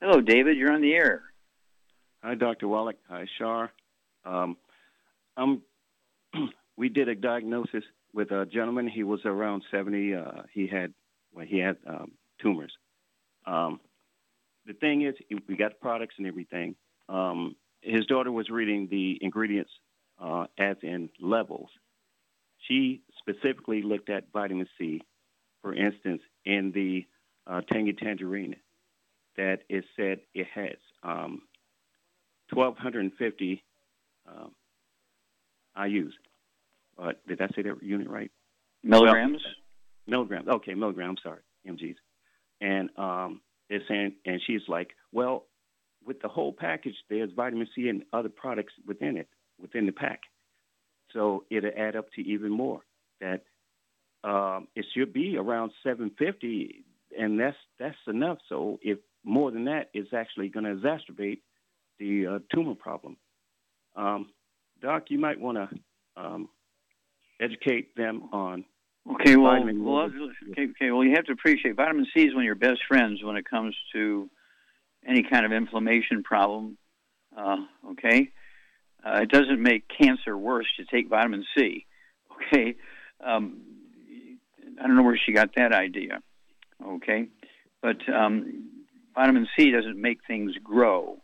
Hello, 0.00 0.20
David. 0.20 0.56
You're 0.56 0.72
on 0.72 0.82
the 0.82 0.94
air. 0.94 1.22
Hi, 2.24 2.34
Dr. 2.34 2.66
Wallach. 2.66 2.96
Hi, 3.08 3.26
Shar. 3.38 3.70
Um, 4.24 4.56
um, 5.36 5.62
we 6.76 6.88
did 6.88 7.08
a 7.08 7.14
diagnosis 7.14 7.84
with 8.12 8.32
a 8.32 8.46
gentleman. 8.46 8.88
He 8.88 9.04
was 9.04 9.20
around 9.24 9.62
70. 9.70 10.14
Uh, 10.14 10.22
he 10.52 10.66
had 10.66 10.92
well, 11.32 11.46
he 11.46 11.58
had 11.58 11.76
um, 11.86 12.12
tumors. 12.42 12.72
Um, 13.46 13.78
the 14.66 14.72
thing 14.74 15.02
is, 15.02 15.14
we 15.48 15.56
got 15.56 15.80
products 15.80 16.14
and 16.18 16.26
everything. 16.26 16.74
Um, 17.08 17.56
his 17.82 18.06
daughter 18.06 18.32
was 18.32 18.48
reading 18.48 18.88
the 18.90 19.18
ingredients 19.20 19.70
uh, 20.22 20.46
as 20.58 20.76
in 20.82 21.10
levels. 21.20 21.68
She 22.68 23.02
specifically 23.18 23.82
looked 23.82 24.08
at 24.08 24.24
vitamin 24.32 24.66
C, 24.78 25.02
for 25.60 25.74
instance, 25.74 26.22
in 26.44 26.72
the 26.74 27.06
uh, 27.46 27.60
tangy 27.70 27.92
tangerine, 27.92 28.56
that 29.36 29.60
it 29.68 29.84
said 29.96 30.20
it 30.34 30.46
has 30.54 30.76
um, 31.02 31.42
1,250 32.52 33.62
um, 34.26 34.52
IUs. 35.76 36.10
Uh, 36.98 37.12
did 37.26 37.40
I 37.40 37.48
say 37.54 37.62
that 37.62 37.82
unit 37.82 38.08
right? 38.08 38.30
Milligrams. 38.82 39.42
Milligrams. 40.06 40.48
Okay, 40.48 40.74
milligrams. 40.74 41.20
Sorry, 41.22 41.40
mgs. 41.66 41.96
And 42.60 42.90
um, 42.96 43.40
is 43.70 43.82
saying, 43.88 44.14
and 44.26 44.40
she's 44.46 44.62
like, 44.68 44.90
well, 45.12 45.46
with 46.06 46.20
the 46.20 46.28
whole 46.28 46.52
package, 46.52 46.96
there's 47.08 47.30
vitamin 47.34 47.68
C 47.74 47.88
and 47.88 48.02
other 48.12 48.28
products 48.28 48.74
within 48.86 49.16
it, 49.16 49.28
within 49.60 49.86
the 49.86 49.92
pack. 49.92 50.20
So 51.12 51.44
it'll 51.50 51.70
add 51.76 51.96
up 51.96 52.06
to 52.16 52.22
even 52.22 52.50
more. 52.50 52.80
That 53.20 53.42
um, 54.22 54.68
it 54.74 54.84
should 54.94 55.12
be 55.12 55.36
around 55.36 55.72
750, 55.82 56.84
and 57.18 57.38
that's 57.38 57.56
that's 57.78 57.96
enough. 58.06 58.38
So 58.48 58.78
if 58.82 58.98
more 59.24 59.50
than 59.50 59.64
that, 59.66 59.90
it's 59.94 60.12
actually 60.12 60.48
going 60.48 60.64
to 60.64 60.74
exacerbate 60.74 61.40
the 61.98 62.26
uh, 62.26 62.38
tumor 62.54 62.74
problem. 62.74 63.16
Um, 63.96 64.30
Doc, 64.82 65.04
you 65.08 65.18
might 65.18 65.40
want 65.40 65.58
to 65.58 65.68
um, 66.16 66.48
educate 67.40 67.96
them 67.96 68.28
on 68.32 68.64
Okay, 69.10 69.36
well, 69.36 69.62
well 69.76 70.10
okay, 70.50 70.68
okay, 70.70 70.90
well, 70.90 71.04
you 71.04 71.14
have 71.14 71.26
to 71.26 71.32
appreciate 71.32 71.76
vitamin 71.76 72.06
C 72.14 72.24
is 72.24 72.34
one 72.34 72.42
of 72.42 72.46
your 72.46 72.54
best 72.54 72.80
friends 72.88 73.22
when 73.22 73.36
it 73.36 73.48
comes 73.48 73.76
to 73.92 74.30
any 75.06 75.22
kind 75.22 75.44
of 75.44 75.52
inflammation 75.52 76.22
problem. 76.22 76.78
Uh, 77.36 77.56
okay, 77.90 78.30
uh, 79.04 79.20
it 79.22 79.28
doesn't 79.28 79.62
make 79.62 79.84
cancer 79.88 80.36
worse 80.38 80.66
to 80.78 80.84
take 80.84 81.08
vitamin 81.08 81.44
C. 81.56 81.86
Okay, 82.52 82.76
um, 83.22 83.60
I 84.82 84.86
don't 84.86 84.96
know 84.96 85.02
where 85.02 85.20
she 85.22 85.32
got 85.32 85.54
that 85.56 85.72
idea. 85.72 86.22
Okay, 86.82 87.28
but 87.82 87.98
um, 88.08 88.70
vitamin 89.14 89.46
C 89.56 89.70
doesn't 89.70 90.00
make 90.00 90.20
things 90.26 90.52
grow. 90.62 91.18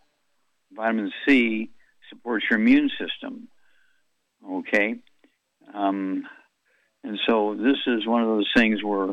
Vitamin 0.73 1.11
C 1.27 1.71
supports 2.11 2.45
your 2.51 2.59
immune 2.59 2.91
system. 2.99 3.49
Okay. 4.49 4.97
Um, 5.73 6.27
and 7.05 7.19
so 7.27 7.55
this 7.55 7.79
is 7.87 8.07
one 8.07 8.23
of 8.23 8.29
those 8.29 8.51
things 8.55 8.83
where 8.83 9.11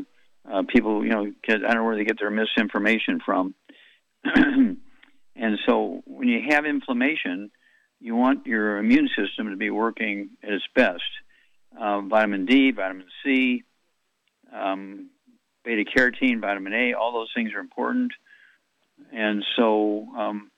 uh, 0.50 0.62
people, 0.68 1.04
you 1.04 1.10
know, 1.10 1.32
get, 1.42 1.56
I 1.64 1.68
don't 1.68 1.76
know 1.76 1.84
where 1.84 1.96
they 1.96 2.04
get 2.04 2.18
their 2.18 2.30
misinformation 2.30 3.20
from. 3.24 3.54
and 4.24 5.58
so 5.66 6.02
when 6.06 6.28
you 6.28 6.40
have 6.50 6.66
inflammation, 6.66 7.50
you 8.00 8.14
want 8.14 8.46
your 8.46 8.78
immune 8.78 9.08
system 9.16 9.50
to 9.50 9.56
be 9.56 9.70
working 9.70 10.30
at 10.42 10.50
its 10.50 10.64
best. 10.74 11.02
Uh, 11.78 12.00
vitamin 12.02 12.46
D, 12.46 12.70
vitamin 12.72 13.06
C, 13.24 13.64
um, 14.52 15.10
beta 15.64 15.84
carotene, 15.84 16.40
vitamin 16.40 16.72
A, 16.72 16.94
all 16.94 17.12
those 17.12 17.30
things 17.34 17.52
are 17.54 17.60
important. 17.60 18.12
And 19.12 19.44
so 19.56 20.06
um, 20.16 20.50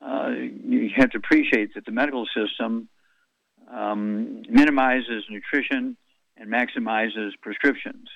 uh, 0.00 0.30
you 0.30 0.90
have 0.96 1.10
to 1.10 1.18
appreciate 1.18 1.74
that 1.74 1.84
the 1.84 1.92
medical 1.92 2.26
system 2.34 2.88
um, 3.70 4.42
minimizes 4.48 5.24
nutrition 5.30 5.96
and 6.36 6.50
maximizes 6.50 7.30
prescriptions. 7.40 8.08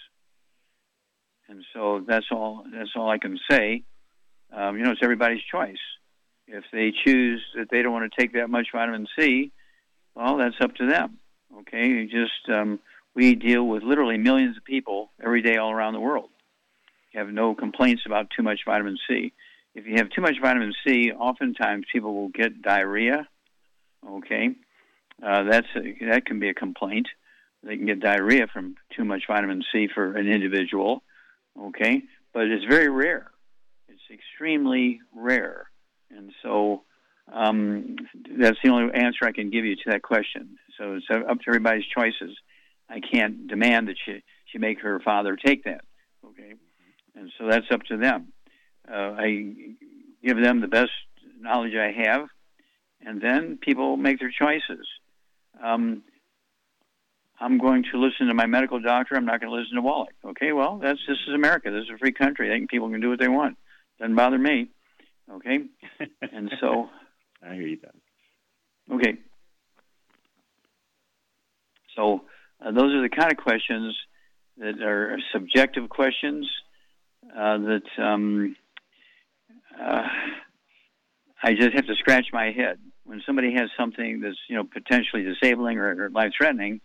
And 1.48 1.64
so 1.72 2.04
that's 2.06 2.26
all. 2.30 2.64
That's 2.72 2.90
all 2.94 3.08
I 3.08 3.18
can 3.18 3.38
say. 3.50 3.82
Um, 4.54 4.76
you 4.76 4.84
know, 4.84 4.92
it's 4.92 5.02
everybody's 5.02 5.42
choice. 5.50 5.78
If 6.46 6.64
they 6.72 6.92
choose 7.04 7.42
that 7.56 7.68
they 7.70 7.82
don't 7.82 7.92
want 7.92 8.10
to 8.10 8.20
take 8.20 8.32
that 8.34 8.48
much 8.48 8.68
vitamin 8.72 9.06
C, 9.18 9.52
well, 10.14 10.36
that's 10.36 10.56
up 10.60 10.74
to 10.76 10.86
them. 10.86 11.18
Okay, 11.60 11.86
you 11.88 12.04
just 12.06 12.48
um, 12.48 12.78
we 13.14 13.34
deal 13.34 13.66
with 13.66 13.82
literally 13.82 14.18
millions 14.18 14.56
of 14.56 14.64
people 14.64 15.10
every 15.22 15.42
day 15.42 15.56
all 15.56 15.70
around 15.70 15.94
the 15.94 16.00
world. 16.00 16.30
You 17.12 17.20
have 17.20 17.30
no 17.30 17.54
complaints 17.54 18.02
about 18.04 18.28
too 18.36 18.42
much 18.42 18.60
vitamin 18.66 18.98
C. 19.08 19.32
If 19.74 19.86
you 19.86 19.96
have 19.96 20.10
too 20.10 20.20
much 20.20 20.36
vitamin 20.40 20.74
C, 20.86 21.12
oftentimes 21.12 21.86
people 21.92 22.14
will 22.14 22.28
get 22.28 22.62
diarrhea. 22.62 23.26
Okay, 24.06 24.50
uh, 25.22 25.44
that's 25.44 25.66
a, 25.76 26.06
that 26.10 26.26
can 26.26 26.40
be 26.40 26.48
a 26.48 26.54
complaint. 26.54 27.08
They 27.62 27.76
can 27.76 27.86
get 27.86 28.00
diarrhea 28.00 28.46
from 28.52 28.76
too 28.96 29.04
much 29.04 29.22
vitamin 29.26 29.62
C 29.72 29.88
for 29.92 30.16
an 30.16 30.28
individual. 30.28 31.02
Okay, 31.58 32.02
but 32.32 32.44
it's 32.44 32.64
very 32.64 32.88
rare. 32.88 33.30
It's 33.88 34.00
extremely 34.12 35.00
rare, 35.14 35.68
and 36.10 36.32
so 36.42 36.82
um, 37.32 37.96
that's 38.38 38.58
the 38.62 38.70
only 38.70 38.94
answer 38.94 39.24
I 39.24 39.32
can 39.32 39.50
give 39.50 39.64
you 39.64 39.74
to 39.76 39.90
that 39.90 40.02
question. 40.02 40.56
So 40.78 40.94
it's 40.94 41.06
up 41.10 41.40
to 41.40 41.48
everybody's 41.48 41.84
choices. 41.86 42.36
I 42.88 43.00
can't 43.00 43.48
demand 43.48 43.88
that 43.88 43.96
she 44.04 44.22
she 44.46 44.58
make 44.58 44.80
her 44.80 45.00
father 45.00 45.36
take 45.36 45.64
that. 45.64 45.82
Okay, 46.24 46.54
and 47.16 47.30
so 47.38 47.48
that's 47.48 47.66
up 47.72 47.82
to 47.84 47.96
them. 47.96 48.32
Uh, 48.90 49.14
I 49.18 49.54
give 50.24 50.40
them 50.40 50.60
the 50.60 50.68
best 50.68 50.92
knowledge 51.40 51.74
I 51.74 51.92
have, 52.06 52.28
and 53.04 53.20
then 53.20 53.58
people 53.60 53.96
make 53.96 54.20
their 54.20 54.30
choices. 54.30 54.86
Um, 55.62 56.02
I'm 57.40 57.58
going 57.58 57.84
to 57.92 57.98
listen 57.98 58.26
to 58.26 58.34
my 58.34 58.46
medical 58.46 58.80
doctor. 58.80 59.14
I'm 59.14 59.24
not 59.24 59.40
going 59.40 59.52
to 59.52 59.56
listen 59.56 59.76
to 59.76 59.82
Wallach. 59.82 60.14
Okay, 60.24 60.52
well, 60.52 60.78
that's 60.78 60.98
this 61.06 61.18
is 61.28 61.34
America. 61.34 61.70
This 61.70 61.84
is 61.84 61.90
a 61.94 61.98
free 61.98 62.12
country. 62.12 62.48
They, 62.48 62.66
people 62.66 62.90
can 62.90 63.00
do 63.00 63.10
what 63.10 63.20
they 63.20 63.28
want. 63.28 63.56
Doesn't 64.00 64.16
bother 64.16 64.38
me. 64.38 64.68
Okay, 65.30 65.58
and 66.32 66.50
so 66.60 66.88
I 67.42 67.54
hear 67.54 67.66
you, 67.66 67.76
Doc. 67.76 67.92
Okay. 68.92 69.18
So 71.94 72.22
uh, 72.64 72.72
those 72.72 72.94
are 72.94 73.02
the 73.02 73.08
kind 73.08 73.30
of 73.30 73.38
questions 73.38 73.96
that 74.58 74.80
are 74.82 75.18
subjective 75.32 75.88
questions 75.88 76.48
uh, 77.24 77.58
that 77.58 78.02
um, 78.02 78.56
uh, 79.80 80.02
I 81.42 81.54
just 81.54 81.74
have 81.74 81.86
to 81.86 81.94
scratch 81.96 82.26
my 82.32 82.50
head 82.50 82.78
when 83.04 83.22
somebody 83.26 83.54
has 83.54 83.70
something 83.78 84.20
that's 84.20 84.38
you 84.48 84.56
know 84.56 84.64
potentially 84.64 85.22
disabling 85.22 85.78
or, 85.78 86.04
or 86.04 86.10
life-threatening. 86.10 86.80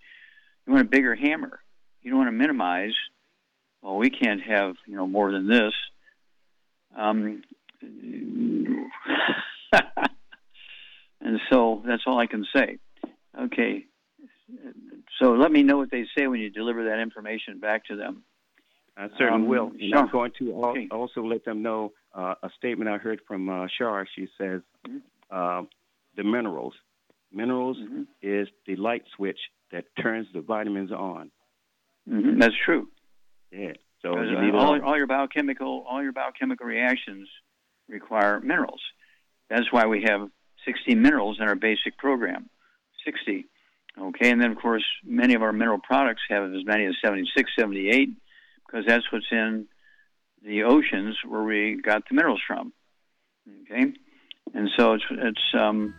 You 0.66 0.74
want 0.74 0.86
a 0.86 0.90
bigger 0.90 1.16
hammer. 1.16 1.60
You 2.02 2.12
don't 2.12 2.20
want 2.20 2.28
to 2.30 2.32
minimize. 2.38 2.94
Well, 3.82 3.98
we 3.98 4.10
can't 4.10 4.42
have 4.44 4.76
you 4.88 4.96
know 4.96 5.08
more 5.08 5.32
than 5.32 5.48
this. 5.48 5.74
Um, 6.96 7.42
and 11.22 11.40
so 11.50 11.82
that's 11.86 12.04
all 12.06 12.20
I 12.20 12.28
can 12.28 12.46
say. 12.56 12.78
Okay. 13.40 13.86
So 15.20 15.32
let 15.34 15.52
me 15.52 15.64
know 15.64 15.78
what 15.78 15.90
they 15.92 16.06
say 16.18 16.28
when 16.28 16.40
you 16.40 16.50
deliver 16.50 16.86
that 16.86 17.00
information 17.00 17.60
back 17.60 17.86
to 17.86 17.96
them. 17.96 18.24
I 18.96 19.08
certainly 19.18 19.44
Um, 19.44 19.48
will. 19.48 19.68
And 19.70 19.82
sure. 19.90 19.98
I'm 19.98 20.10
going 20.12 20.32
to 20.40 20.54
al- 20.54 20.66
Okay. 20.72 20.88
also 20.92 21.24
let 21.24 21.44
them 21.46 21.62
know 21.64 21.94
uh, 22.14 22.36
a 22.44 22.50
statement 22.58 22.90
I 22.90 22.98
heard 22.98 23.22
from 23.28 23.50
uh, 23.50 23.68
Shar. 23.78 24.06
She 24.16 24.28
says 24.38 24.62
Mm-hmm. 24.88 24.98
uh, 25.32 25.64
the 26.16 26.24
minerals. 26.24 26.74
Minerals 27.32 27.78
Mm-hmm. 27.78 28.04
is 28.22 28.48
the 28.68 28.76
light 28.76 29.04
switch 29.16 29.40
that 29.74 29.86
turns 30.02 30.28
the 30.34 30.42
vitamins 30.42 30.92
on. 30.92 31.32
hmm 32.08 32.40
That's 32.40 32.56
true. 32.66 32.88
Yeah. 33.52 33.74
So 34.02 34.22
you 34.22 34.40
need 34.40 34.56
all, 34.56 34.76
all. 34.76 34.82
all 34.84 34.98
your 34.98 35.08
biochemical 35.08 35.86
all 35.90 36.02
your 36.02 36.14
biochemical 36.14 36.66
reactions 36.66 37.28
require 37.90 38.40
minerals. 38.40 38.82
That's 39.50 39.72
why 39.72 39.86
we 39.86 40.06
have 40.08 40.30
60 40.66 40.96
minerals 40.96 41.38
in 41.40 41.48
our 41.48 41.56
basic 41.56 41.98
program. 41.98 42.50
60. 43.06 43.46
Okay, 44.00 44.32
and 44.32 44.42
then 44.42 44.52
of 44.52 44.58
course 44.58 44.86
many 45.04 45.34
of 45.36 45.42
our 45.42 45.54
mineral 45.54 45.80
products 45.80 46.22
have 46.30 46.44
as 46.54 46.66
many 46.66 46.86
as 46.86 46.96
76, 47.04 47.52
78, 47.58 48.10
because 48.66 48.86
that's 48.88 49.12
what's 49.12 49.26
in 49.32 49.68
the 50.44 50.64
oceans 50.64 51.18
where 51.28 51.44
we 51.44 51.80
got 51.82 52.04
the 52.10 52.16
minerals 52.16 52.42
from. 52.46 52.74
Okay, 53.64 53.94
and 54.54 54.70
so 54.78 54.94
it's 54.94 55.04
it's 55.12 55.54
um, 55.54 55.94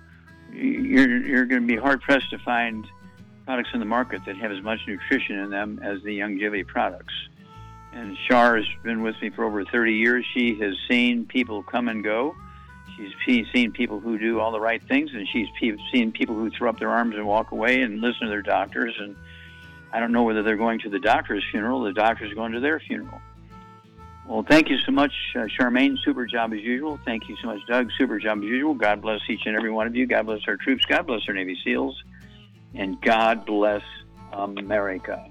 you're 0.53 1.25
you're 1.25 1.47
going 1.47 1.63
to 1.63 1.67
be 1.69 1.77
hard 1.77 2.01
pressed 2.01 2.31
to 2.31 2.39
find 2.39 2.87
products 3.45 3.71
in 3.75 3.81
the 3.81 3.87
market 3.87 4.23
that 4.27 4.37
have 4.37 4.51
as 4.51 4.63
much 4.63 4.81
nutrition 4.87 5.39
in 5.39 5.51
them 5.51 5.81
as 5.83 6.03
the 6.03 6.19
Youngevity 6.19 6.67
products. 6.67 7.15
And 7.93 8.17
Shar 8.29 8.57
has 8.57 8.67
been 8.83 9.03
with 9.03 9.15
me 9.23 9.31
for 9.31 9.45
over 9.45 9.65
30 9.65 9.95
years. 9.95 10.25
She 10.35 10.59
has 10.61 10.75
seen 10.89 11.27
people 11.27 11.63
come 11.63 11.89
and 11.89 12.03
go. 12.03 12.35
She's 13.25 13.47
seen 13.53 13.73
people 13.73 14.01
who 14.01 14.19
do 14.19 14.41
all 14.41 14.53
the 14.53 14.61
right 14.61 14.83
things, 14.83 15.11
and 15.13 15.27
she's 15.29 15.49
seen 15.93 16.13
people 16.13 16.35
who 16.35 16.51
throw 16.51 16.71
up 16.71 16.79
their 16.79 16.91
arms 16.91 17.15
and 17.17 17.27
walk 17.27 17.51
away 17.51 17.83
and 17.83 18.01
listen 18.01 18.23
to 18.23 18.29
their 18.29 18.43
doctors. 18.43 18.95
And 18.99 19.17
I 19.93 20.01
don't 20.01 20.13
know 20.13 20.23
whether 20.23 20.43
they're 20.43 20.57
going 20.57 20.81
to 20.81 20.91
the 20.91 21.01
doctor's 21.01 21.45
funeral, 21.51 21.83
the 21.83 21.93
doctor's 21.93 22.33
going 22.35 22.53
to 22.53 22.61
their 22.61 22.79
funeral. 22.81 23.21
Well, 24.27 24.45
thank 24.49 24.71
you 24.71 24.79
so 24.79 24.93
much, 24.93 25.13
uh, 25.35 25.41
Charmaine. 25.41 25.99
Super 26.03 26.25
job 26.25 26.55
as 26.55 26.61
usual. 26.61 26.99
Thank 27.05 27.29
you 27.29 27.37
so 27.43 27.49
much, 27.49 27.61
Doug. 27.69 27.91
Super 27.99 28.19
job 28.19 28.39
as 28.39 28.45
usual. 28.45 28.75
God 28.75 29.03
bless 29.03 29.21
each 29.29 29.43
and 29.45 29.55
every 29.55 29.71
one 29.71 29.87
of 29.87 29.95
you. 29.95 30.07
God 30.07 30.27
bless 30.27 30.41
our 30.49 30.57
troops. 30.57 30.87
God 30.87 31.07
bless 31.07 31.21
our 31.29 31.35
Navy 31.35 31.59
SEALs. 31.63 32.03
And 32.75 33.01
God 33.01 33.47
bless 33.47 33.83
America. 34.59 35.31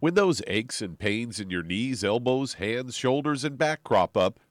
When 0.00 0.14
those 0.14 0.40
aches 0.46 0.80
and 0.80 0.98
pains 0.98 1.38
in 1.38 1.50
your 1.50 1.62
knees, 1.62 2.02
elbows, 2.02 2.54
hands, 2.54 2.96
shoulders, 2.96 3.44
and 3.44 3.58
back 3.58 3.84
crop 3.84 4.16
up, 4.16 4.40